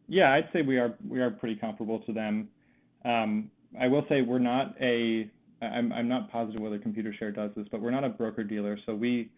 Yeah, 0.08 0.32
I'd 0.32 0.48
say 0.52 0.62
we 0.62 0.78
are 0.78 0.94
we 1.06 1.20
are 1.20 1.30
pretty 1.30 1.56
comparable 1.56 1.98
to 2.00 2.12
them. 2.12 2.48
Um, 3.04 3.50
I 3.78 3.88
will 3.88 4.04
say 4.08 4.22
we're 4.22 4.38
not 4.38 4.74
a 4.80 5.28
I'm 5.62 5.92
I'm 5.92 6.08
not 6.08 6.30
positive 6.30 6.60
whether 6.60 6.78
Computershare 6.78 7.34
does 7.34 7.50
this, 7.56 7.66
but 7.70 7.80
we're 7.80 7.90
not 7.90 8.04
a 8.04 8.08
broker 8.08 8.44
dealer, 8.44 8.78
so 8.86 8.94
we 8.94 9.30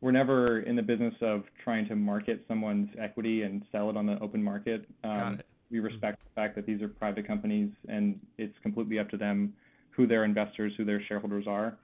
we're 0.00 0.12
never 0.12 0.60
in 0.60 0.76
the 0.76 0.82
business 0.82 1.14
of 1.20 1.44
trying 1.64 1.88
to 1.88 1.96
market 1.96 2.44
someone's 2.46 2.90
equity 3.00 3.42
and 3.42 3.62
sell 3.72 3.90
it 3.90 3.96
on 3.96 4.06
the 4.06 4.18
open 4.20 4.42
market. 4.42 4.86
Um, 5.04 5.14
Got 5.14 5.32
it. 5.40 5.46
We 5.70 5.80
respect 5.80 6.22
the 6.22 6.40
fact 6.40 6.54
that 6.56 6.66
these 6.66 6.80
are 6.80 6.88
private 6.88 7.26
companies 7.26 7.70
and 7.88 8.20
it's 8.38 8.54
completely 8.62 9.00
up 9.00 9.10
to 9.10 9.16
them 9.16 9.52
who 9.90 10.06
their 10.06 10.24
investors, 10.24 10.72
who 10.76 10.84
their 10.84 11.02
shareholders 11.08 11.46
are. 11.48 11.76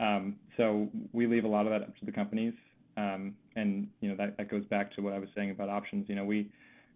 Um, 0.00 0.36
so 0.56 0.88
we 1.12 1.26
leave 1.26 1.44
a 1.44 1.48
lot 1.48 1.64
of 1.64 1.72
that 1.72 1.82
up 1.82 1.96
to 1.98 2.04
the 2.04 2.12
companies. 2.12 2.52
Um, 2.96 3.34
and 3.56 3.88
you 4.00 4.10
know 4.10 4.16
that, 4.16 4.36
that 4.36 4.50
goes 4.50 4.64
back 4.66 4.94
to 4.96 5.00
what 5.02 5.14
I 5.14 5.18
was 5.18 5.28
saying 5.34 5.50
about 5.50 5.70
options. 5.70 6.08
You 6.08 6.14
know, 6.16 6.24
we 6.24 6.50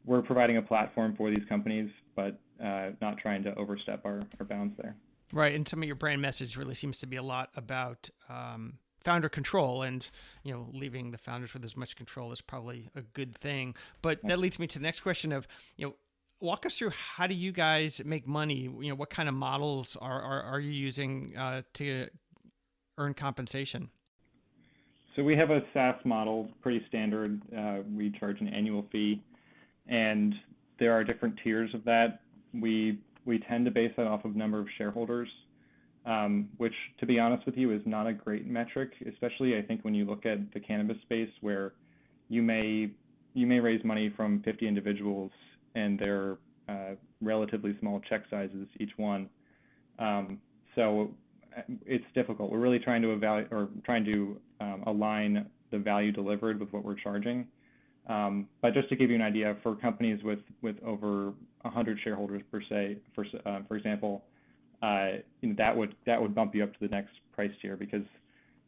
we're 0.05 0.23
providing 0.23 0.59
a 0.59 0.63
platform 0.63 1.15
for 1.17 1.31
these 1.31 1.45
companies, 1.49 1.91
but 2.15 2.39
uh, 2.63 2.91
not 3.01 3.19
trying 3.19 3.43
to 3.45 3.55
overstep 3.57 4.05
our, 4.05 4.23
our 4.39 4.47
bounds 4.47 4.75
there. 4.77 4.95
Right, 5.33 5.55
and 5.55 5.67
some 5.67 5.83
of 5.83 5.87
your 5.87 5.97
brand 5.97 6.23
message 6.23 6.57
really 6.57 6.75
seems 6.75 7.01
to 7.01 7.07
be 7.07 7.17
a 7.17 7.23
lot 7.23 7.51
about 7.57 8.09
um, 8.29 8.79
founder 9.05 9.29
control, 9.29 9.83
and 9.83 10.09
you 10.45 10.53
know, 10.53 10.69
leaving 10.73 11.11
the 11.11 11.19
founders 11.19 11.53
with 11.53 11.65
as 11.65 11.77
much 11.77 11.97
control 11.97 12.33
is 12.33 12.41
probably 12.41 12.91
a 12.95 13.03
good 13.03 13.37
thing. 13.37 13.75
But 14.03 14.21
that 14.25 14.39
leads 14.39 14.59
me 14.59 14.67
to 14.69 14.79
the 14.79 14.83
next 14.83 15.01
question 15.01 15.33
of 15.33 15.47
you 15.77 15.87
know. 15.87 15.95
Walk 16.39 16.67
us 16.67 16.77
through 16.77 16.91
how 16.91 17.27
do 17.27 17.35
you 17.35 17.51
guys 17.51 18.03
make 18.05 18.29
money? 18.29 18.69
You 18.81 18.91
know, 18.91 18.95
what 18.95 19.09
kind 19.09 19.27
of 19.27 19.35
models 19.35 19.97
are 20.03 20.21
are, 20.21 20.43
are 20.43 20.61
you 20.61 20.71
using 20.71 21.35
uh, 21.35 21.63
to 21.75 22.09
earn 22.99 23.15
compensation? 23.15 23.89
So 25.17 25.23
we 25.23 25.35
have 25.35 25.51
a 25.51 25.63
SaaS 25.73 25.97
model, 26.05 26.51
pretty 26.61 26.85
standard. 26.89 27.41
Uh, 27.57 27.79
we 27.97 28.11
charge 28.21 28.39
an 28.43 28.49
annual 28.49 28.85
fee, 28.93 29.23
and 29.89 30.35
there 30.79 30.93
are 30.93 31.03
different 31.05 31.39
tiers 31.43 31.71
of 31.73 31.85
that. 31.85 32.21
We 32.53 32.99
we 33.27 33.39
tend 33.41 33.65
to 33.67 33.71
base 33.71 33.93
that 33.97 34.07
off 34.07 34.25
of 34.25 34.37
number 34.37 34.61
of 34.61 34.67
shareholders, 34.79 35.29
um, 36.07 36.49
which, 36.57 36.75
to 37.01 37.07
be 37.07 37.19
honest 37.19 37.45
with 37.45 37.57
you, 37.57 37.73
is 37.73 37.83
not 37.85 38.07
a 38.07 38.13
great 38.13 38.47
metric, 38.47 38.93
especially 39.13 39.59
I 39.59 39.63
think 39.63 39.85
when 39.85 39.95
you 39.95 40.05
look 40.05 40.25
at 40.25 40.39
the 40.55 40.61
cannabis 40.61 40.97
space 41.03 41.31
where 41.41 41.73
you 42.29 42.43
may 42.43 42.91
you 43.35 43.47
may 43.47 43.61
raise 43.61 43.85
money 43.85 44.11
from 44.17 44.41
50 44.45 44.67
individuals 44.67 45.31
and 45.75 45.99
they're 45.99 46.39
uh, 46.71 46.95
relatively 47.21 47.77
small 47.81 48.01
check 48.09 48.23
sizes 48.31 48.67
each 48.81 48.93
one. 48.97 49.29
Um, 49.99 50.39
so 50.75 51.11
uh, 51.57 51.63
it's 51.85 52.05
difficult. 52.15 52.51
We're 52.51 52.61
really 52.61 52.79
trying 52.79 53.03
to 53.03 53.13
evaluate 53.13 53.53
or 53.53 53.69
trying 53.85 54.07
to 54.07 54.41
um, 54.61 54.85
align 54.87 55.47
the 55.71 55.79
value 55.79 56.13
delivered 56.13 56.59
with 56.59 56.73
what 56.73 56.83
we're 56.83 56.95
charging. 56.95 57.47
Um, 58.09 58.49
but 58.63 58.73
just 58.73 58.89
to 58.89 58.97
give 58.97 59.11
you 59.11 59.17
an 59.17 59.23
idea, 59.23 59.57
for 59.63 59.75
companies 59.75 60.23
with 60.23 60.39
with 60.63 60.77
over 60.85 61.33
100 61.67 61.99
shareholders 62.03 62.43
per 62.51 62.61
se, 62.69 62.99
for 63.15 63.25
uh, 63.45 63.61
for 63.69 63.77
example, 63.77 64.25
uh, 64.83 65.09
you 65.41 65.51
know, 65.51 65.55
that 65.59 65.77
would 65.77 65.95
that 66.07 66.21
would 66.21 66.35
bump 66.35 66.55
you 66.55 66.63
up 66.63 66.73
to 66.73 66.79
the 66.81 66.89
next 66.89 67.13
price 67.33 67.51
tier 67.61 67.77
because 67.77 68.05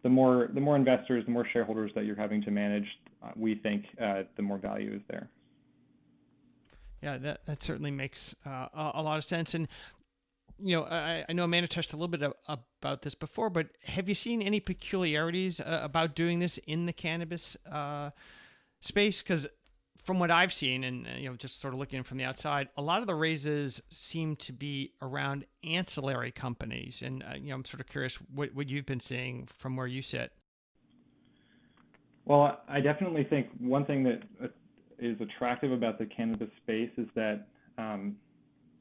the 0.02 0.09
more 0.09 0.49
the 0.55 0.61
more 0.61 0.76
investors, 0.76 1.25
the 1.25 1.31
more 1.31 1.47
shareholders 1.52 1.90
that 1.95 2.05
you're 2.05 2.17
having 2.17 2.43
to 2.43 2.50
manage, 2.50 2.87
uh, 3.23 3.31
we 3.37 3.55
think 3.57 3.85
uh, 4.00 4.23
the 4.37 4.43
more 4.43 4.59
value 4.59 4.95
is 4.95 5.02
there. 5.09 5.28
Yeah, 7.02 7.19
that 7.19 7.47
that 7.47 7.62
certainly 7.62 7.90
makes 7.90 8.35
uh, 8.47 8.69
a, 8.73 8.93
a, 8.95 9.02
lot 9.02 9.19
of 9.19 9.25
sense. 9.25 9.55
And 9.55 9.69
you 10.59 10.76
know, 10.76 10.85
I, 10.85 11.25
I 11.28 11.33
know 11.33 11.45
Amanda 11.45 11.69
touched 11.69 11.93
a 11.93 11.97
little 11.97 12.09
bit 12.09 12.23
of, 12.23 12.35
about 12.81 13.02
this 13.02 13.14
before, 13.14 13.50
but 13.50 13.69
have 13.85 14.09
you 14.09 14.14
seen 14.14 14.43
any 14.43 14.59
peculiarities 14.59 15.61
uh, 15.61 15.81
about 15.83 16.14
doing 16.14 16.38
this 16.38 16.59
in 16.67 16.87
the 16.87 16.93
cannabis? 16.93 17.57
space 18.81 19.23
because 19.23 19.45
from 20.08 20.18
what 20.18 20.30
I've 20.30 20.54
seen 20.54 20.84
and 20.84 21.06
uh, 21.06 21.10
you 21.18 21.28
know 21.28 21.36
just 21.36 21.60
sort 21.60 21.74
of 21.74 21.80
looking 21.80 22.02
from 22.02 22.16
the 22.16 22.24
outside, 22.24 22.70
a 22.78 22.82
lot 22.82 23.02
of 23.02 23.06
the 23.06 23.14
raises 23.14 23.82
seem 23.90 24.36
to 24.36 24.54
be 24.54 24.94
around 25.02 25.44
ancillary 25.62 26.32
companies, 26.32 27.02
and 27.04 27.22
uh, 27.22 27.34
you 27.34 27.50
know 27.50 27.56
I'm 27.56 27.64
sort 27.66 27.80
of 27.80 27.88
curious 27.88 28.14
what 28.34 28.54
what 28.54 28.70
you've 28.70 28.86
been 28.86 29.00
seeing 29.00 29.46
from 29.58 29.76
where 29.76 29.86
you 29.86 30.00
sit. 30.00 30.32
Well, 32.24 32.58
I 32.66 32.80
definitely 32.80 33.24
think 33.24 33.48
one 33.60 33.84
thing 33.84 34.02
that 34.04 34.22
uh, 34.42 35.22
attractive 35.22 35.72
about 35.72 35.98
the 35.98 36.06
cannabis 36.06 36.48
space 36.62 36.90
is 36.96 37.08
that 37.14 37.46
um, 37.76 38.16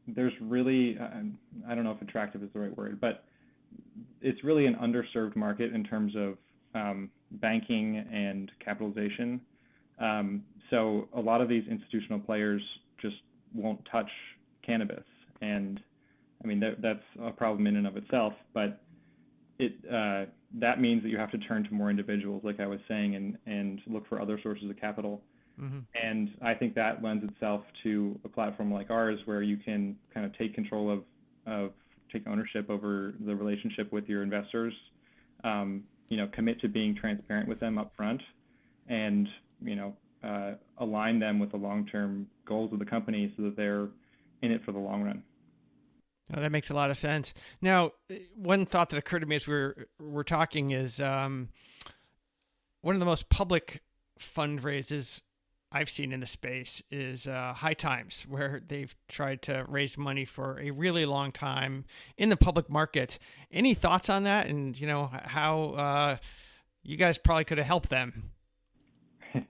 there's 0.08 0.34
really 0.40 0.98
uh, 0.98 1.10
I 1.68 1.76
don't 1.76 1.84
know 1.84 1.92
if 1.92 2.02
attractive 2.02 2.42
is 2.42 2.50
the 2.54 2.60
right 2.62 2.78
word, 2.78 3.02
but 3.02 3.26
it's 4.22 4.46
really 4.46 4.66
an 4.66 4.76
underserved 4.76 5.36
market 5.36 5.74
in 5.74 5.84
terms 5.84 6.14
of 6.16 6.38
um, 6.74 7.10
banking 7.32 7.98
and 8.14 8.50
capitalization. 8.64 9.42
Um, 10.00 10.44
so 10.70 11.08
a 11.16 11.20
lot 11.20 11.42
of 11.42 11.50
these 11.50 11.64
institutional 11.70 12.20
players 12.20 12.62
just 13.02 13.16
won't 13.54 13.80
touch 13.92 14.10
cannabis, 14.66 15.04
and 15.42 15.80
I 16.44 16.48
mean 16.48 16.60
that, 16.60 16.82
that's 16.82 17.04
a 17.22 17.32
problem 17.32 17.68
in 17.68 17.78
and 17.78 17.88
of 17.88 17.98
itself. 17.98 18.34
But 18.54 18.82
it 19.60 19.74
uh, 19.92 20.26
that 20.60 20.80
means 20.80 21.04
that 21.04 21.10
you 21.10 21.18
have 21.18 21.32
to 21.32 21.38
turn 21.38 21.64
to 21.64 21.74
more 21.74 21.90
individuals, 21.90 22.44
like 22.44 22.60
I 22.60 22.68
was 22.68 22.80
saying, 22.88 23.16
and 23.16 23.38
and 23.46 23.82
look 23.88 24.08
for 24.08 24.22
other 24.22 24.40
sources 24.42 24.70
of 24.70 24.80
capital. 24.80 25.22
Mm-hmm. 25.60 25.80
And 26.02 26.30
I 26.42 26.54
think 26.54 26.76
that 26.76 27.04
lends 27.04 27.24
itself 27.24 27.64
to 27.84 28.20
a 28.24 28.30
platform 28.30 28.72
like 28.72 28.92
ours, 28.92 29.20
where 29.26 29.42
you 29.42 29.58
can 29.58 29.96
kind 30.14 30.26
of 30.26 30.38
take 30.38 30.54
control 30.54 30.92
of 30.92 31.04
of 31.48 31.72
take 32.12 32.28
ownership 32.28 32.70
over 32.70 33.14
the 33.26 33.36
relationship 33.36 33.92
with 33.92 34.08
your 34.08 34.24
investors. 34.24 34.74
Um, 35.44 35.84
you 36.10 36.18
know, 36.18 36.28
commit 36.34 36.62
to 36.62 36.70
being 36.70 36.96
transparent 36.96 37.50
with 37.50 37.60
them 37.60 37.78
up 37.78 37.92
front, 37.98 38.22
and 38.88 39.28
you 39.62 39.76
know, 39.76 39.94
uh, 40.24 40.54
align 40.78 41.20
them 41.20 41.40
with 41.40 41.52
the 41.52 41.58
long-term 41.58 42.28
goals 42.46 42.74
of 42.74 42.80
the 42.80 42.86
company 42.86 43.34
so 43.36 43.44
that 43.44 43.56
they're 43.56 43.88
in 44.42 44.52
it 44.52 44.64
for 44.64 44.72
the 44.72 44.80
long 44.80 45.04
run. 45.04 45.24
Oh, 46.36 46.42
that 46.42 46.52
makes 46.52 46.70
a 46.70 46.74
lot 46.74 46.92
of 46.92 46.98
sense. 46.98 47.34
Now, 47.62 47.92
one 48.36 48.66
thought 48.66 48.90
that 48.90 48.98
occurred 48.98 49.20
to 49.20 49.26
me 49.26 49.38
as 49.38 49.48
we 49.48 49.54
are 49.54 49.88
we're 50.00 50.24
talking 50.24 50.72
is 50.72 51.00
um, 51.00 51.50
one 52.82 52.96
of 52.96 53.00
the 53.00 53.06
most 53.06 53.30
public 53.30 53.82
fundraisers 54.20 55.22
I've 55.72 55.90
seen 55.90 56.12
in 56.12 56.20
the 56.20 56.28
space 56.28 56.82
is 56.92 57.28
uh, 57.28 57.54
High 57.54 57.74
Times, 57.74 58.26
where 58.28 58.62
they've 58.66 58.94
tried 59.08 59.42
to 59.44 59.66
raise 59.68 59.98
money 59.98 60.26
for 60.26 60.60
a 60.60 60.72
really 60.72 61.06
long 61.06 61.32
time 61.32 61.86
in 62.18 62.30
the 62.30 62.38
public 62.38 62.70
market. 62.70 63.20
Any 63.52 63.74
thoughts 63.74 64.10
on 64.10 64.24
that, 64.24 64.48
and 64.48 64.80
you 64.80 64.88
know 64.88 65.10
how 65.24 65.64
uh, 65.72 66.18
you 66.84 66.98
guys 66.98 67.18
probably 67.18 67.44
could 67.44 67.58
have 67.58 67.68
helped 67.68 67.90
them? 67.90 68.32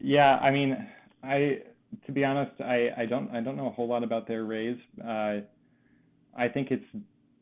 Yeah, 0.00 0.36
I 0.36 0.52
mean, 0.52 0.76
I 1.24 1.58
to 2.06 2.12
be 2.12 2.24
honest, 2.24 2.52
I, 2.60 2.90
I 2.96 3.06
don't 3.06 3.30
I 3.34 3.40
don't 3.40 3.56
know 3.56 3.66
a 3.66 3.72
whole 3.72 3.88
lot 3.88 4.04
about 4.04 4.28
their 4.28 4.44
raise. 4.44 4.78
Uh, 5.04 5.40
I 6.36 6.48
think 6.52 6.70
it's 6.70 6.84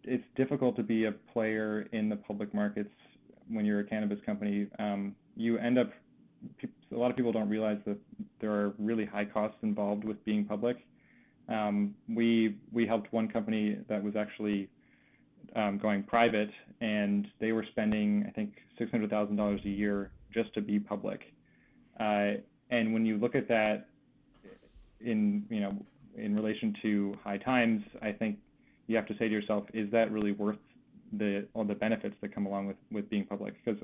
it's 0.04 0.25
difficult 0.37 0.76
to 0.76 0.82
be 0.82 1.04
a 1.04 1.12
player 1.32 1.87
in 1.92 2.08
the 2.08 2.16
public 2.16 2.54
markets 2.54 2.88
when 3.50 3.66
you're 3.66 3.80
a 3.80 3.85
cannabis 3.85 4.18
company. 4.25 4.68
Um, 4.78 5.14
you 5.37 5.58
end 5.58 5.78
up 5.78 5.90
a 6.92 6.96
lot 6.96 7.11
of 7.11 7.16
people 7.16 7.32
don't 7.32 7.49
realize 7.49 7.78
that 7.87 7.99
there 8.40 8.52
are 8.52 8.73
really 8.78 9.04
high 9.04 9.25
costs 9.25 9.58
involved 9.62 10.04
with 10.04 10.25
being 10.25 10.44
public. 10.44 10.78
Um, 11.49 11.94
we 12.08 12.56
we 12.73 12.87
helped 12.87 13.12
one 13.12 13.28
company 13.28 13.78
that 13.88 14.02
was 14.02 14.16
actually 14.16 14.68
um, 15.54 15.78
going 15.78 16.02
private, 16.02 16.50
and 16.80 17.26
they 17.40 17.52
were 17.52 17.64
spending, 17.70 18.25
I 18.26 18.30
think, 18.30 18.52
$600,000 18.80 19.64
a 19.64 19.68
year 19.68 20.11
just 20.32 20.52
to 20.54 20.61
be 20.61 20.78
public. 20.78 21.20
Uh, 21.99 22.41
and 22.71 22.93
when 22.93 23.07
you 23.07 23.17
look 23.17 23.35
at 23.35 23.49
that 23.49 23.87
in, 25.00 25.45
you 25.49 25.61
know, 25.61 25.75
in 26.17 26.35
relation 26.35 26.75
to 26.83 27.15
high 27.23 27.38
times, 27.38 27.83
I 28.03 28.12
think 28.12 28.38
you 28.87 28.97
have 28.97 29.07
to 29.07 29.15
say 29.15 29.29
to 29.29 29.33
yourself, 29.33 29.65
is 29.75 29.91
that 29.93 30.11
really 30.11 30.33
worth 30.33 30.59
the 31.12 31.47
all 31.55 31.65
the 31.65 31.75
benefits 31.75 32.15
that 32.21 32.35
come 32.35 32.47
along 32.47 32.67
with 32.67 32.76
with 32.91 33.09
being 33.11 33.25
public? 33.25 33.55
Because 33.65 33.81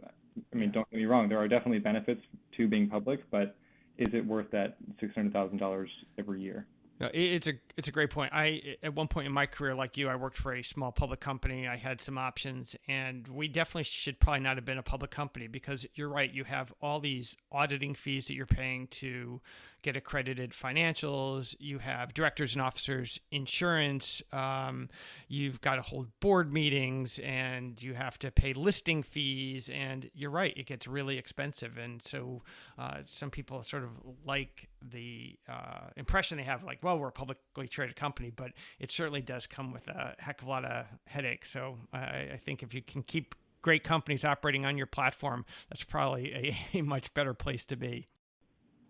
I 0.52 0.56
mean, 0.56 0.72
don't 0.72 0.88
get 0.90 0.98
me 0.98 1.04
wrong, 1.04 1.28
there 1.28 1.38
are 1.38 1.48
definitely 1.48 1.78
benefits 1.78 2.20
to 2.56 2.68
being 2.68 2.88
public, 2.88 3.20
but 3.30 3.56
is 3.98 4.08
it 4.12 4.26
worth 4.26 4.50
that 4.52 4.76
six 5.00 5.14
hundred 5.14 5.32
thousand 5.32 5.58
dollars 5.58 5.90
every 6.18 6.40
year? 6.40 6.66
It's 7.12 7.46
a 7.46 7.54
it's 7.76 7.88
a 7.88 7.92
great 7.92 8.10
point. 8.10 8.32
I 8.32 8.76
at 8.82 8.94
one 8.94 9.08
point 9.08 9.26
in 9.26 9.32
my 9.32 9.46
career, 9.46 9.74
like 9.74 9.96
you, 9.96 10.08
I 10.08 10.16
worked 10.16 10.36
for 10.36 10.54
a 10.54 10.62
small 10.62 10.92
public 10.92 11.20
company. 11.20 11.66
I 11.66 11.76
had 11.76 12.00
some 12.00 12.18
options, 12.18 12.76
and 12.86 13.26
we 13.28 13.48
definitely 13.48 13.84
should 13.84 14.20
probably 14.20 14.40
not 14.40 14.56
have 14.56 14.64
been 14.64 14.78
a 14.78 14.82
public 14.82 15.10
company 15.10 15.46
because 15.46 15.86
you're 15.94 16.08
right. 16.08 16.32
You 16.32 16.44
have 16.44 16.72
all 16.80 17.00
these 17.00 17.36
auditing 17.50 17.94
fees 17.94 18.26
that 18.28 18.34
you're 18.34 18.46
paying 18.46 18.86
to 18.88 19.40
get 19.82 19.96
accredited 19.96 20.52
financials. 20.52 21.54
You 21.58 21.78
have 21.78 22.14
directors 22.14 22.54
and 22.54 22.62
officers 22.62 23.20
insurance. 23.30 24.22
Um, 24.32 24.88
you've 25.28 25.60
got 25.60 25.76
to 25.76 25.82
hold 25.82 26.08
board 26.20 26.52
meetings, 26.52 27.18
and 27.18 27.80
you 27.82 27.94
have 27.94 28.18
to 28.20 28.30
pay 28.30 28.52
listing 28.52 29.02
fees. 29.02 29.68
And 29.68 30.08
you're 30.14 30.30
right, 30.30 30.56
it 30.56 30.66
gets 30.66 30.86
really 30.86 31.18
expensive. 31.18 31.76
And 31.76 32.02
so 32.02 32.42
uh, 32.78 32.98
some 33.04 33.30
people 33.30 33.62
sort 33.62 33.84
of 33.84 33.90
like 34.24 34.68
the 34.80 35.36
uh, 35.48 35.88
impression 35.96 36.38
they 36.38 36.44
have, 36.44 36.64
like, 36.64 36.78
well, 36.82 36.98
we're 36.98 37.08
a 37.08 37.12
publicly 37.12 37.68
traded 37.68 37.96
company, 37.96 38.30
but 38.34 38.52
it 38.78 38.90
certainly 38.90 39.20
does 39.20 39.46
come 39.46 39.72
with 39.72 39.86
a 39.88 40.14
heck 40.18 40.40
of 40.40 40.46
a 40.46 40.50
lot 40.50 40.64
of 40.64 40.86
headaches. 41.06 41.50
So 41.50 41.78
I, 41.92 42.30
I 42.34 42.40
think 42.44 42.62
if 42.62 42.72
you 42.72 42.82
can 42.82 43.02
keep 43.02 43.34
great 43.62 43.84
companies 43.84 44.24
operating 44.24 44.66
on 44.66 44.76
your 44.76 44.86
platform, 44.86 45.44
that's 45.70 45.84
probably 45.84 46.32
a, 46.34 46.56
a 46.78 46.82
much 46.82 47.12
better 47.14 47.34
place 47.34 47.64
to 47.66 47.76
be. 47.76 48.08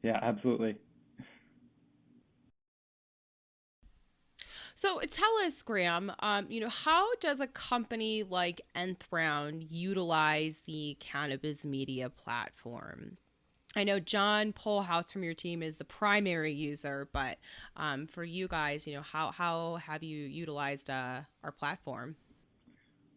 Yeah, 0.02 0.18
absolutely. 0.20 0.76
So 4.74 5.00
tell 5.08 5.36
us, 5.44 5.62
Graham, 5.62 6.12
um, 6.20 6.46
you 6.48 6.60
know, 6.60 6.68
how 6.68 7.14
does 7.16 7.40
a 7.40 7.46
company 7.46 8.22
like 8.22 8.60
Nth 8.74 9.04
Round 9.10 9.62
utilize 9.70 10.62
the 10.66 10.96
cannabiz 10.98 11.64
media 11.64 12.10
platform? 12.10 13.18
I 13.76 13.84
know 13.84 14.00
John 14.00 14.52
Polhouse 14.52 15.12
from 15.12 15.22
your 15.22 15.34
team 15.34 15.62
is 15.62 15.76
the 15.76 15.84
primary 15.84 16.52
user, 16.52 17.08
but 17.12 17.38
um, 17.76 18.06
for 18.06 18.24
you 18.24 18.48
guys, 18.48 18.86
you 18.86 18.94
know, 18.94 19.02
how, 19.02 19.30
how 19.30 19.76
have 19.76 20.02
you 20.02 20.26
utilized 20.26 20.90
uh, 20.90 21.20
our 21.42 21.52
platform? 21.52 22.16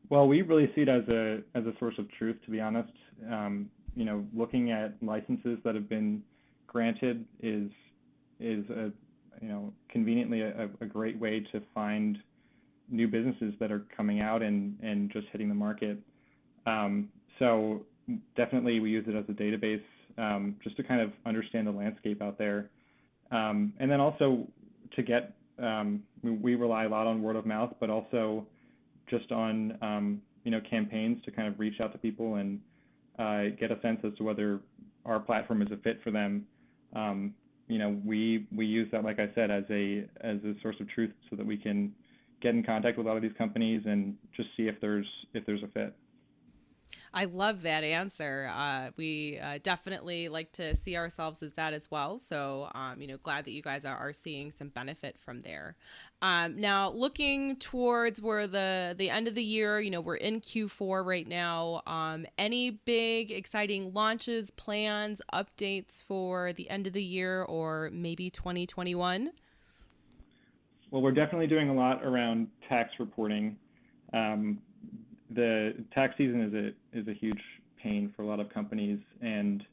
Well, 0.10 0.28
we 0.28 0.44
really 0.44 0.72
see 0.76 0.82
it 0.82 0.90
as 0.90 1.08
a 1.10 1.42
as 1.56 1.66
a 1.66 1.74
source 1.80 1.96
of 1.98 2.10
truth, 2.12 2.38
to 2.46 2.52
be 2.52 2.62
honest. 2.62 2.92
Um, 3.32 3.70
you 3.96 4.06
know, 4.06 4.24
looking 4.36 4.72
at 4.72 4.94
licenses 5.02 5.58
that 5.64 5.74
have 5.74 5.90
been 5.90 6.22
granted 6.76 7.24
is 7.42 7.72
is 8.42 8.70
a 8.70 8.92
you 9.42 9.48
know 9.48 9.72
conveniently 9.88 10.42
a, 10.42 10.70
a 10.82 10.86
great 10.86 11.18
way 11.18 11.40
to 11.54 11.62
find 11.74 12.18
new 12.90 13.08
businesses 13.08 13.54
that 13.62 13.72
are 13.72 13.86
coming 13.96 14.20
out 14.20 14.42
and 14.42 14.78
and 14.84 15.10
just 15.10 15.26
hitting 15.32 15.48
the 15.48 15.56
market. 15.56 15.98
Um, 16.66 17.08
so 17.40 17.86
definitely 18.36 18.82
we 18.82 18.90
use 18.90 19.06
it 19.08 19.16
as 19.16 19.24
a 19.30 19.32
database 19.32 19.82
um, 20.18 20.58
just 20.62 20.76
to 20.76 20.84
kind 20.84 21.00
of 21.00 21.12
understand 21.26 21.66
the 21.66 21.72
landscape 21.72 22.22
out 22.22 22.38
there, 22.38 22.70
um, 23.32 23.72
and 23.80 23.90
then 23.90 24.02
also 24.02 24.46
to 24.98 25.02
get 25.02 25.34
um, 25.60 26.04
we, 26.24 26.32
we, 26.32 26.56
rely 26.56 26.84
a 26.84 26.90
lot 26.90 27.08
on 27.08 27.22
word 27.22 27.38
of 27.38 27.46
mouth, 27.46 27.74
but 27.80 27.90
also 27.90 28.46
just 29.10 29.32
on 29.32 29.78
um, 29.82 30.22
you 30.44 30.52
know 30.52 30.60
campaigns 30.70 31.24
to 31.24 31.32
kind 31.32 31.48
of 31.48 31.58
reach 31.58 31.80
out 31.80 31.94
to 31.94 31.98
people 31.98 32.36
and 32.36 32.60
uh, 33.18 33.56
get 33.58 33.72
a 33.72 33.80
sense 33.82 34.02
as 34.04 34.12
to 34.18 34.24
whether 34.24 34.60
our 35.06 35.22
platform 35.22 35.62
is 35.62 35.72
a 35.72 35.78
fit 35.78 36.02
for 36.04 36.12
them 36.12 36.46
um, 36.96 37.34
you 37.68 37.78
know, 37.78 38.00
we 38.06 38.48
we 38.56 38.66
use 38.66 38.88
that, 38.92 39.04
like 39.04 39.20
I 39.20 39.30
said, 39.36 39.52
as 39.52 39.64
a 39.70 40.06
as 40.22 40.38
a 40.44 40.54
source 40.62 40.76
of 40.80 40.90
truth, 40.90 41.12
so 41.30 41.36
that 41.36 41.46
we 41.46 41.58
can 41.58 41.94
get 42.42 42.54
in 42.54 42.64
contact 42.64 42.98
with 42.98 43.06
a 43.06 43.10
lot 43.10 43.16
of 43.16 43.24
these 43.24 43.34
companies 43.38 43.82
and 43.86 44.16
just 44.36 44.50
see 44.56 44.64
if 44.64 44.76
there's 44.82 45.08
if 45.34 45.46
there's 45.46 45.64
a 45.64 45.68
fit. 45.68 45.96
I 47.14 47.26
love 47.26 47.62
that 47.62 47.86
answer. 47.86 48.52
Uh, 48.54 48.90
we 48.98 49.40
uh, 49.40 49.60
definitely 49.64 50.28
like 50.28 50.52
to 50.54 50.76
see 50.76 50.98
ourselves 50.98 51.42
as 51.42 51.54
that 51.54 51.74
as 51.74 51.90
well. 51.90 52.20
So, 52.20 52.70
um, 52.76 53.00
you 53.00 53.08
know, 53.08 53.18
glad 53.18 53.46
that 53.46 53.52
you 53.52 53.62
guys 53.62 53.86
are, 53.86 53.96
are 53.96 54.12
seeing 54.12 54.52
some 54.52 54.68
benefit 54.68 55.16
from 55.18 55.40
there. 55.40 55.78
Um, 56.22 56.60
now, 56.60 56.92
looking 56.92 57.56
towards 57.56 58.22
where 58.22 58.48
the 58.48 58.96
the 58.98 59.10
end 59.10 59.30
of 59.30 59.36
the 59.36 59.44
year, 59.44 59.80
you 59.80 59.92
know, 59.92 60.02
we're 60.02 60.16
in 60.16 60.42
Q4 60.42 61.06
right 61.06 61.28
now. 61.28 61.84
Um, 61.88 62.26
any 62.38 62.72
big 62.72 63.32
exciting 63.32 63.94
launches, 63.94 64.52
plans, 64.52 65.22
updates 65.34 66.04
for 66.04 66.52
the 66.52 66.70
end 66.70 66.86
of 66.86 66.92
the 66.92 67.04
year 67.04 67.44
or 67.44 67.90
maybe 67.94 68.30
2021? 68.30 69.32
Well, 70.92 71.02
we're 71.02 71.12
definitely 71.12 71.48
doing 71.48 71.70
a 71.70 71.74
lot 71.74 72.04
around 72.04 72.48
tax 72.68 72.92
reporting. 73.00 73.58
Um, 74.14 74.60
the 75.36 75.74
tax 75.94 76.16
season 76.18 76.42
is 76.42 76.54
a 76.54 77.00
is 77.00 77.08
a 77.08 77.14
huge 77.14 77.42
pain 77.82 78.14
for 78.16 78.24
a 78.24 78.26
lot 78.26 78.40
of 78.40 78.50
companies, 78.54 79.00
and 79.22 79.64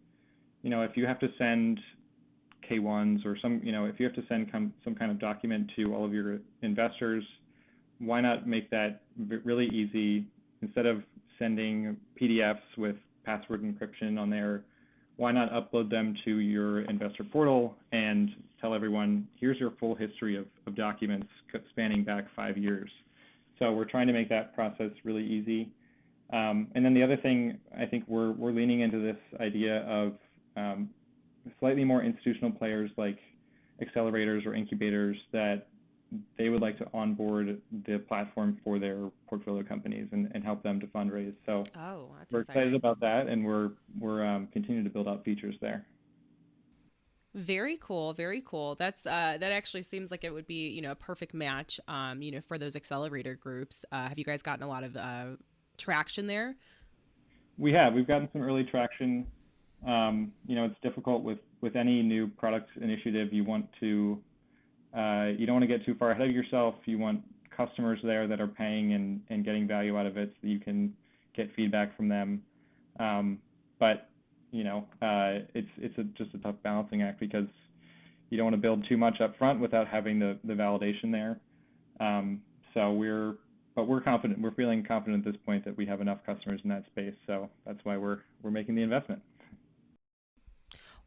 you 0.63 0.71
know 0.71 0.83
if 0.83 0.97
you 0.97 1.07
have 1.07 1.19
to 1.21 1.29
send 1.39 1.81
K1s 2.69 3.25
or 3.25 3.37
some 3.41 3.61
you 3.63 3.73
know 3.73 3.87
if 3.87 3.99
you 3.99 4.07
have 4.07 4.15
to 4.17 4.25
send 4.29 4.51
com- 4.51 4.75
some 4.85 4.95
kind 4.95 5.11
of 5.11 5.19
document 5.19 5.71
to 5.77 5.95
all 5.95 6.05
of 6.05 6.13
your 6.13 6.39
investors, 6.63 7.25
why 7.99 8.21
not 8.21 8.47
make 8.47 8.71
that 8.71 9.03
really 9.45 9.67
easy 9.67 10.27
instead 10.61 10.87
of 10.87 11.03
sending 11.39 11.97
PDFs 12.21 12.61
with 12.77 12.97
password 13.25 13.63
encryption 13.63 14.19
on 14.19 14.31
there? 14.31 14.65
Why 15.17 15.31
not 15.31 15.53
upload 15.53 15.91
them 15.91 16.17
to 16.25 16.39
your 16.39 16.83
investor 16.83 17.23
portal 17.23 17.77
and 17.93 18.31
tell 18.63 18.75
everyone, 18.75 19.29
here's 19.39 19.59
your 19.59 19.73
full 19.79 19.95
history 19.95 20.37
of, 20.37 20.47
of 20.67 20.75
documents 20.75 21.27
spanning 21.71 22.05
back 22.05 22.25
five 22.35 22.57
years. 22.57 22.91
So 23.63 23.71
we're 23.71 23.85
trying 23.85 24.09
to 24.09 24.13
make 24.13 24.29
that 24.29 24.57
process 24.57 24.91
really 25.05 25.25
easy. 25.25 25.71
Um, 26.33 26.67
and 26.75 26.85
then 26.85 26.95
the 26.95 27.03
other 27.03 27.17
thing, 27.17 27.59
I 27.79 27.87
think 27.87 28.03
we're 28.09 28.33
we're 28.33 28.51
leaning 28.51 28.81
into 28.81 28.99
this 28.99 29.17
idea 29.41 29.83
of 29.83 30.15
um, 30.57 30.91
slightly 31.61 31.85
more 31.85 32.03
institutional 32.03 32.51
players 32.51 32.91
like 32.97 33.19
accelerators 33.81 34.45
or 34.47 34.55
incubators 34.55 35.17
that 35.31 35.69
they 36.37 36.49
would 36.49 36.61
like 36.61 36.77
to 36.79 36.87
onboard 36.93 37.61
the 37.87 37.99
platform 37.99 38.59
for 38.65 38.81
their 38.81 38.99
portfolio 39.29 39.63
companies 39.63 40.09
and, 40.11 40.31
and 40.35 40.43
help 40.43 40.63
them 40.63 40.81
to 40.81 40.87
fundraise. 40.89 41.35
So 41.47 41.63
oh, 41.79 42.09
we're 42.33 42.41
exciting. 42.41 42.63
excited 42.63 42.75
about 42.75 42.99
that, 42.99 43.29
and 43.29 43.45
we're 43.45 43.71
we're 44.01 44.27
um, 44.27 44.49
continuing 44.53 44.83
to 44.83 44.91
build 44.91 45.07
out 45.07 45.25
features 45.25 45.55
there. 45.61 45.87
Very 47.35 47.79
cool, 47.81 48.13
very 48.13 48.43
cool. 48.45 48.75
That's 48.75 49.07
uh, 49.07 49.39
that 49.41 49.53
actually 49.53 49.85
seems 49.85 50.11
like 50.11 50.23
it 50.23 50.35
would 50.35 50.47
be 50.47 50.69
you 50.69 50.83
know 50.83 50.91
a 50.91 50.95
perfect 50.95 51.33
match. 51.33 51.81
Um, 51.89 52.21
you 52.21 52.31
know, 52.31 52.41
for 52.41 52.59
those 52.59 52.77
accelerator 52.77 53.35
groups. 53.35 53.85
Uh, 53.91 54.09
have 54.09 54.19
you 54.19 54.25
guys 54.25 54.43
gotten 54.43 54.63
a 54.63 54.69
lot 54.69 54.85
of 54.85 54.97
uh, 54.97 55.27
traction 55.79 56.27
there? 56.27 56.57
We 57.57 57.73
have. 57.73 57.95
We've 57.95 58.07
gotten 58.07 58.29
some 58.33 58.43
early 58.43 58.65
traction. 58.65 59.27
Um, 59.87 60.33
you 60.47 60.55
know, 60.55 60.67
it's 60.67 60.81
difficult 60.83 61.23
with 61.23 61.39
with 61.63 61.75
any 61.75 62.03
new 62.03 62.29
product 62.29 62.69
initiative. 62.81 63.33
You 63.33 63.45
want 63.45 63.67
to 63.81 64.23
uh, 64.97 65.31
you 65.39 65.47
don't 65.47 65.55
want 65.55 65.63
to 65.63 65.79
get 65.79 65.87
too 65.87 65.95
far 65.95 66.11
ahead 66.11 66.29
of 66.29 66.35
yourself. 66.35 66.75
You 66.85 66.99
want 66.99 67.23
customers 67.57 67.99
there 68.03 68.27
that 68.27 68.41
are 68.41 68.49
paying 68.49 68.93
and, 68.93 69.21
and 69.31 69.45
getting 69.45 69.67
value 69.67 69.99
out 69.99 70.07
of 70.07 70.17
it 70.17 70.35
so 70.41 70.49
you 70.49 70.59
can 70.59 70.95
get 71.35 71.55
feedback 71.55 71.97
from 71.97 72.09
them. 72.09 72.43
Um, 72.99 73.39
but 73.79 74.09
you 74.53 74.65
know, 74.65 74.87
uh, 75.01 75.43
it's 75.55 75.69
it's 75.79 75.99
a, 75.99 76.05
just 76.23 76.35
a 76.35 76.39
tough 76.39 76.55
balancing 76.63 77.03
act 77.03 77.19
because 77.19 77.49
you 78.31 78.37
don't 78.37 78.45
want 78.45 78.55
to 78.55 78.61
build 78.63 78.87
too 78.89 78.97
much 78.97 79.21
up 79.21 79.37
front 79.39 79.59
without 79.59 79.89
having 79.89 80.19
the 80.19 80.39
the 80.45 80.53
validation 80.53 81.11
there. 81.11 81.41
Um, 81.99 82.43
so 82.75 82.93
we're 82.93 83.35
but 83.75 83.89
we're 83.89 84.03
confident. 84.03 84.41
We're 84.41 84.53
feeling 84.53 84.85
confident 84.85 85.27
at 85.27 85.33
this 85.33 85.41
point 85.45 85.65
that 85.65 85.77
we 85.77 85.87
have 85.87 86.01
enough 86.01 86.19
customers 86.25 86.61
in 86.63 86.71
that 86.71 86.85
space. 86.87 87.15
So 87.27 87.49
that's 87.67 87.79
why 87.85 87.97
we're 87.97 88.19
we're 88.43 88.51
making 88.51 88.75
the 88.75 88.83
investment. 88.83 89.23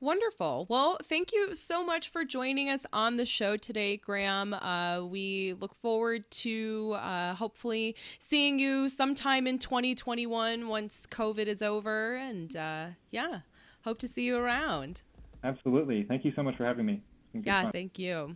Wonderful. 0.01 0.67
Well, 0.69 0.97
thank 1.03 1.31
you 1.31 1.55
so 1.55 1.83
much 1.83 2.09
for 2.09 2.25
joining 2.25 2.69
us 2.69 2.85
on 2.91 3.17
the 3.17 3.25
show 3.25 3.55
today, 3.55 3.97
Graham. 3.97 4.53
Uh, 4.53 5.03
we 5.05 5.53
look 5.53 5.73
forward 5.81 6.29
to 6.31 6.95
uh, 6.99 7.33
hopefully 7.35 7.95
seeing 8.19 8.59
you 8.59 8.89
sometime 8.89 9.47
in 9.47 9.57
2021 9.57 10.67
once 10.67 11.07
COVID 11.09 11.47
is 11.47 11.61
over. 11.61 12.15
And 12.15 12.55
uh, 12.55 12.87
yeah, 13.09 13.39
hope 13.83 13.99
to 13.99 14.07
see 14.07 14.23
you 14.23 14.37
around. 14.37 15.01
Absolutely. 15.43 16.03
Thank 16.03 16.25
you 16.25 16.33
so 16.35 16.43
much 16.43 16.57
for 16.57 16.65
having 16.65 16.85
me. 16.85 17.01
Yeah, 17.33 17.63
fun. 17.63 17.71
thank 17.71 17.97
you. 17.97 18.35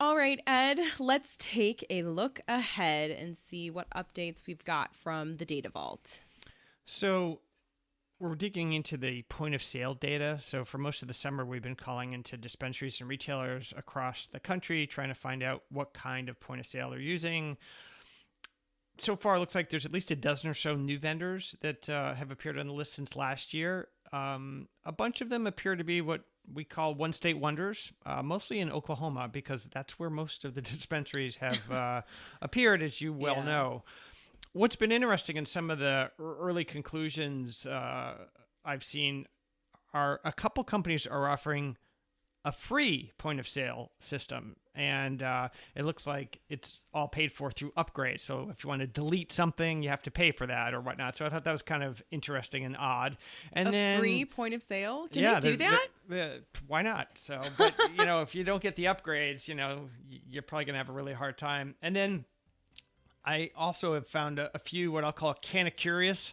All 0.00 0.16
right, 0.16 0.40
Ed, 0.46 0.78
let's 0.98 1.36
take 1.38 1.84
a 1.90 2.04
look 2.04 2.40
ahead 2.48 3.10
and 3.10 3.36
see 3.36 3.70
what 3.70 3.86
updates 3.90 4.46
we've 4.46 4.64
got 4.64 4.94
from 4.94 5.34
the 5.34 5.44
Data 5.44 5.68
Vault. 5.68 6.20
So, 6.86 7.40
we're 8.20 8.34
digging 8.34 8.74
into 8.74 8.96
the 8.96 9.22
point 9.22 9.54
of 9.54 9.62
sale 9.62 9.94
data. 9.94 10.38
So 10.42 10.64
for 10.64 10.78
most 10.78 11.02
of 11.02 11.08
the 11.08 11.14
summer, 11.14 11.44
we've 11.44 11.62
been 11.62 11.74
calling 11.74 12.12
into 12.12 12.36
dispensaries 12.36 13.00
and 13.00 13.08
retailers 13.08 13.72
across 13.76 14.28
the 14.28 14.38
country, 14.38 14.86
trying 14.86 15.08
to 15.08 15.14
find 15.14 15.42
out 15.42 15.62
what 15.70 15.94
kind 15.94 16.28
of 16.28 16.38
point 16.38 16.60
of 16.60 16.66
sale 16.66 16.90
they're 16.90 17.00
using. 17.00 17.56
so 18.98 19.16
far, 19.16 19.36
it 19.36 19.38
looks 19.38 19.54
like 19.54 19.70
there's 19.70 19.86
at 19.86 19.92
least 19.92 20.10
a 20.10 20.16
dozen 20.16 20.50
or 20.50 20.54
so 20.54 20.76
new 20.76 20.98
vendors 20.98 21.56
that 21.62 21.88
uh, 21.88 22.12
have 22.14 22.30
appeared 22.30 22.58
on 22.58 22.66
the 22.66 22.72
list 22.74 22.92
since 22.92 23.16
last 23.16 23.54
year. 23.54 23.88
Um, 24.12 24.68
a 24.84 24.92
bunch 24.92 25.22
of 25.22 25.30
them 25.30 25.46
appear 25.46 25.74
to 25.74 25.84
be 25.84 26.02
what 26.02 26.22
we 26.52 26.64
call 26.64 26.94
one 26.94 27.12
state 27.14 27.38
wonders, 27.38 27.92
uh, 28.04 28.22
mostly 28.22 28.60
in 28.60 28.70
Oklahoma, 28.70 29.28
because 29.32 29.68
that's 29.72 29.98
where 29.98 30.10
most 30.10 30.44
of 30.44 30.54
the 30.54 30.60
dispensaries 30.62 31.36
have 31.36 31.70
uh, 31.70 32.02
appeared, 32.42 32.82
as 32.82 33.00
you 33.00 33.12
well 33.14 33.36
Yeah. 33.36 33.44
know. 33.44 33.84
What's 34.52 34.76
been 34.76 34.90
interesting 34.92 35.36
in 35.36 35.46
some 35.46 35.70
of 35.70 35.78
the 35.78 36.10
early 36.18 36.64
conclusions 36.64 37.66
uh, 37.66 38.14
I've 38.64 38.82
seen 38.84 39.26
are 39.94 40.20
a 40.24 40.32
couple 40.32 40.64
companies 40.64 41.06
are 41.06 41.28
offering 41.28 41.76
a 42.44 42.50
free 42.52 43.12
point 43.18 43.38
of 43.38 43.46
sale 43.46 43.92
system 44.00 44.56
and 44.74 45.22
uh, 45.22 45.48
it 45.76 45.84
looks 45.84 46.06
like 46.06 46.40
it's 46.48 46.80
all 46.94 47.06
paid 47.06 47.30
for 47.30 47.50
through 47.50 47.70
upgrades 47.72 48.20
so 48.20 48.48
if 48.50 48.64
you 48.64 48.68
want 48.68 48.80
to 48.80 48.86
delete 48.86 49.30
something 49.30 49.82
you 49.82 49.90
have 49.90 50.02
to 50.02 50.10
pay 50.10 50.30
for 50.30 50.46
that 50.46 50.72
or 50.72 50.80
whatnot 50.80 51.14
so 51.14 51.26
i 51.26 51.28
thought 51.28 51.44
that 51.44 51.52
was 51.52 51.60
kind 51.60 51.82
of 51.82 52.00
interesting 52.10 52.64
and 52.64 52.74
odd 52.78 53.18
and 53.52 53.68
a 53.68 53.72
then 53.72 54.00
free 54.00 54.24
point 54.24 54.54
of 54.54 54.62
sale? 54.62 55.06
Can 55.08 55.22
yeah, 55.22 55.34
you 55.34 55.40
do 55.42 55.56
they're- 55.56 55.70
that? 55.70 55.88
they're- 56.08 56.28
they're- 56.28 56.40
why 56.66 56.80
not? 56.80 57.08
So, 57.16 57.42
but 57.58 57.74
you 57.98 58.06
know, 58.06 58.22
if 58.22 58.34
you 58.34 58.42
don't 58.42 58.62
get 58.62 58.74
the 58.76 58.84
upgrades, 58.86 59.46
you 59.46 59.54
know, 59.54 59.90
you're 60.08 60.42
probably 60.42 60.64
gonna 60.64 60.78
have 60.78 60.88
a 60.88 60.92
really 60.92 61.12
hard 61.12 61.36
time. 61.36 61.74
And 61.82 61.94
then 61.94 62.24
I 63.24 63.50
also 63.56 63.94
have 63.94 64.06
found 64.06 64.38
a, 64.38 64.50
a 64.54 64.58
few 64.58 64.92
what 64.92 65.04
I'll 65.04 65.12
call 65.12 65.34
kind 65.34 65.68
of 65.68 65.76
curious 65.76 66.32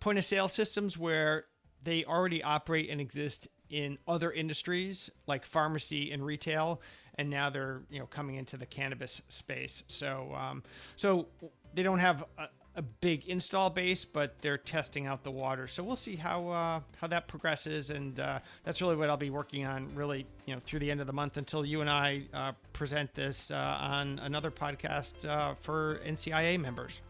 point 0.00 0.18
of 0.18 0.24
sale 0.24 0.48
systems 0.48 0.96
where 0.96 1.46
they 1.82 2.04
already 2.04 2.42
operate 2.42 2.90
and 2.90 3.00
exist 3.00 3.48
in 3.70 3.98
other 4.06 4.32
industries 4.32 5.10
like 5.26 5.44
pharmacy 5.44 6.12
and 6.12 6.24
retail, 6.24 6.80
and 7.16 7.28
now 7.28 7.50
they're 7.50 7.82
you 7.90 7.98
know 7.98 8.06
coming 8.06 8.36
into 8.36 8.56
the 8.56 8.66
cannabis 8.66 9.20
space. 9.28 9.82
So, 9.88 10.34
um, 10.34 10.62
so 10.96 11.26
they 11.74 11.82
don't 11.82 11.98
have 11.98 12.24
a, 12.38 12.46
a 12.78 12.82
big 12.82 13.26
install 13.26 13.70
base, 13.70 14.04
but 14.04 14.40
they're 14.40 14.56
testing 14.56 15.06
out 15.06 15.24
the 15.24 15.30
water. 15.30 15.66
So 15.66 15.82
we'll 15.82 15.96
see 15.96 16.14
how 16.14 16.48
uh, 16.48 16.80
how 16.96 17.08
that 17.08 17.26
progresses, 17.26 17.90
and 17.90 18.18
uh, 18.20 18.38
that's 18.62 18.80
really 18.80 18.94
what 18.94 19.10
I'll 19.10 19.16
be 19.16 19.30
working 19.30 19.66
on, 19.66 19.92
really, 19.96 20.24
you 20.46 20.54
know, 20.54 20.60
through 20.64 20.78
the 20.78 20.90
end 20.90 21.00
of 21.00 21.08
the 21.08 21.12
month 21.12 21.36
until 21.36 21.66
you 21.66 21.80
and 21.80 21.90
I 21.90 22.22
uh, 22.32 22.52
present 22.72 23.12
this 23.14 23.50
uh, 23.50 23.78
on 23.80 24.20
another 24.20 24.52
podcast 24.52 25.28
uh, 25.28 25.54
for 25.60 26.00
NCIA 26.06 26.58
members. 26.60 27.00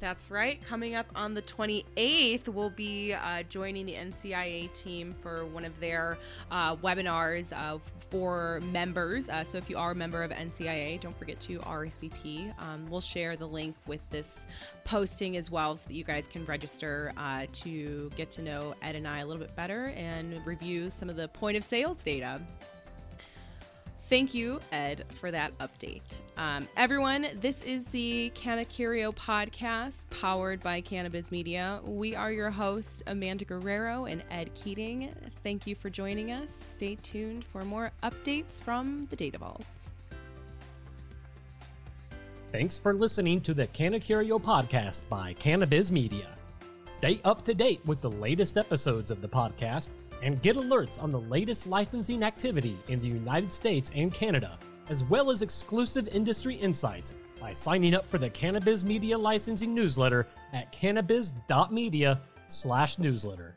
That's 0.00 0.30
right. 0.30 0.60
Coming 0.64 0.94
up 0.94 1.06
on 1.14 1.34
the 1.34 1.42
28th, 1.42 2.48
we'll 2.48 2.70
be 2.70 3.12
uh, 3.12 3.42
joining 3.44 3.84
the 3.84 3.92
NCIA 3.94 4.72
team 4.72 5.14
for 5.20 5.44
one 5.44 5.64
of 5.64 5.78
their 5.78 6.16
uh, 6.50 6.76
webinars 6.76 7.52
uh, 7.52 7.78
for 8.08 8.60
members. 8.72 9.28
Uh, 9.28 9.44
so 9.44 9.58
if 9.58 9.68
you 9.68 9.76
are 9.76 9.90
a 9.90 9.94
member 9.94 10.22
of 10.22 10.30
NCIA, 10.30 10.98
don't 11.00 11.16
forget 11.18 11.38
to 11.40 11.58
RSVP. 11.60 12.52
Um, 12.60 12.86
we'll 12.88 13.02
share 13.02 13.36
the 13.36 13.46
link 13.46 13.76
with 13.86 14.08
this 14.08 14.40
posting 14.84 15.36
as 15.36 15.50
well 15.50 15.76
so 15.76 15.86
that 15.86 15.94
you 15.94 16.02
guys 16.02 16.26
can 16.26 16.46
register 16.46 17.12
uh, 17.18 17.46
to 17.52 18.10
get 18.16 18.30
to 18.32 18.42
know 18.42 18.74
Ed 18.80 18.96
and 18.96 19.06
I 19.06 19.18
a 19.18 19.26
little 19.26 19.42
bit 19.42 19.54
better 19.54 19.92
and 19.96 20.44
review 20.46 20.90
some 20.98 21.10
of 21.10 21.16
the 21.16 21.28
point 21.28 21.56
of 21.58 21.62
sales 21.62 22.02
data. 22.02 22.40
Thank 24.10 24.34
you, 24.34 24.58
Ed, 24.72 25.04
for 25.20 25.30
that 25.30 25.56
update. 25.58 26.16
Um, 26.36 26.66
everyone, 26.76 27.28
this 27.36 27.62
is 27.62 27.84
the 27.84 28.30
Canna 28.34 28.64
Curio 28.64 29.12
podcast 29.12 30.04
powered 30.10 30.58
by 30.58 30.80
Cannabiz 30.80 31.30
Media. 31.30 31.80
We 31.84 32.16
are 32.16 32.32
your 32.32 32.50
hosts, 32.50 33.04
Amanda 33.06 33.44
Guerrero 33.44 34.06
and 34.06 34.24
Ed 34.32 34.52
Keating. 34.56 35.14
Thank 35.44 35.64
you 35.64 35.76
for 35.76 35.90
joining 35.90 36.32
us. 36.32 36.50
Stay 36.72 36.96
tuned 36.96 37.44
for 37.44 37.62
more 37.62 37.92
updates 38.02 38.60
from 38.60 39.06
the 39.10 39.16
Data 39.16 39.38
Vault. 39.38 39.64
Thanks 42.50 42.80
for 42.80 42.92
listening 42.92 43.40
to 43.42 43.54
the 43.54 43.68
Canacurio 43.68 44.42
podcast 44.42 45.08
by 45.08 45.34
Cannabiz 45.34 45.92
Media. 45.92 46.34
Stay 46.90 47.20
up 47.24 47.44
to 47.44 47.54
date 47.54 47.80
with 47.86 48.00
the 48.00 48.10
latest 48.10 48.58
episodes 48.58 49.12
of 49.12 49.22
the 49.22 49.28
podcast 49.28 49.90
and 50.22 50.42
get 50.42 50.56
alerts 50.56 51.02
on 51.02 51.10
the 51.10 51.20
latest 51.20 51.66
licensing 51.66 52.22
activity 52.22 52.78
in 52.88 52.98
the 52.98 53.06
United 53.06 53.50
States 53.52 53.90
and 53.94 54.12
Canada, 54.12 54.58
as 54.88 55.04
well 55.04 55.30
as 55.30 55.42
exclusive 55.42 56.08
industry 56.08 56.56
insights 56.56 57.14
by 57.40 57.52
signing 57.52 57.94
up 57.94 58.10
for 58.10 58.18
the 58.18 58.30
Cannabiz 58.30 58.84
Media 58.84 59.16
licensing 59.16 59.72
newsletter 59.74 60.26
at 60.52 60.72
cannabiz.media/newsletter. 60.72 63.56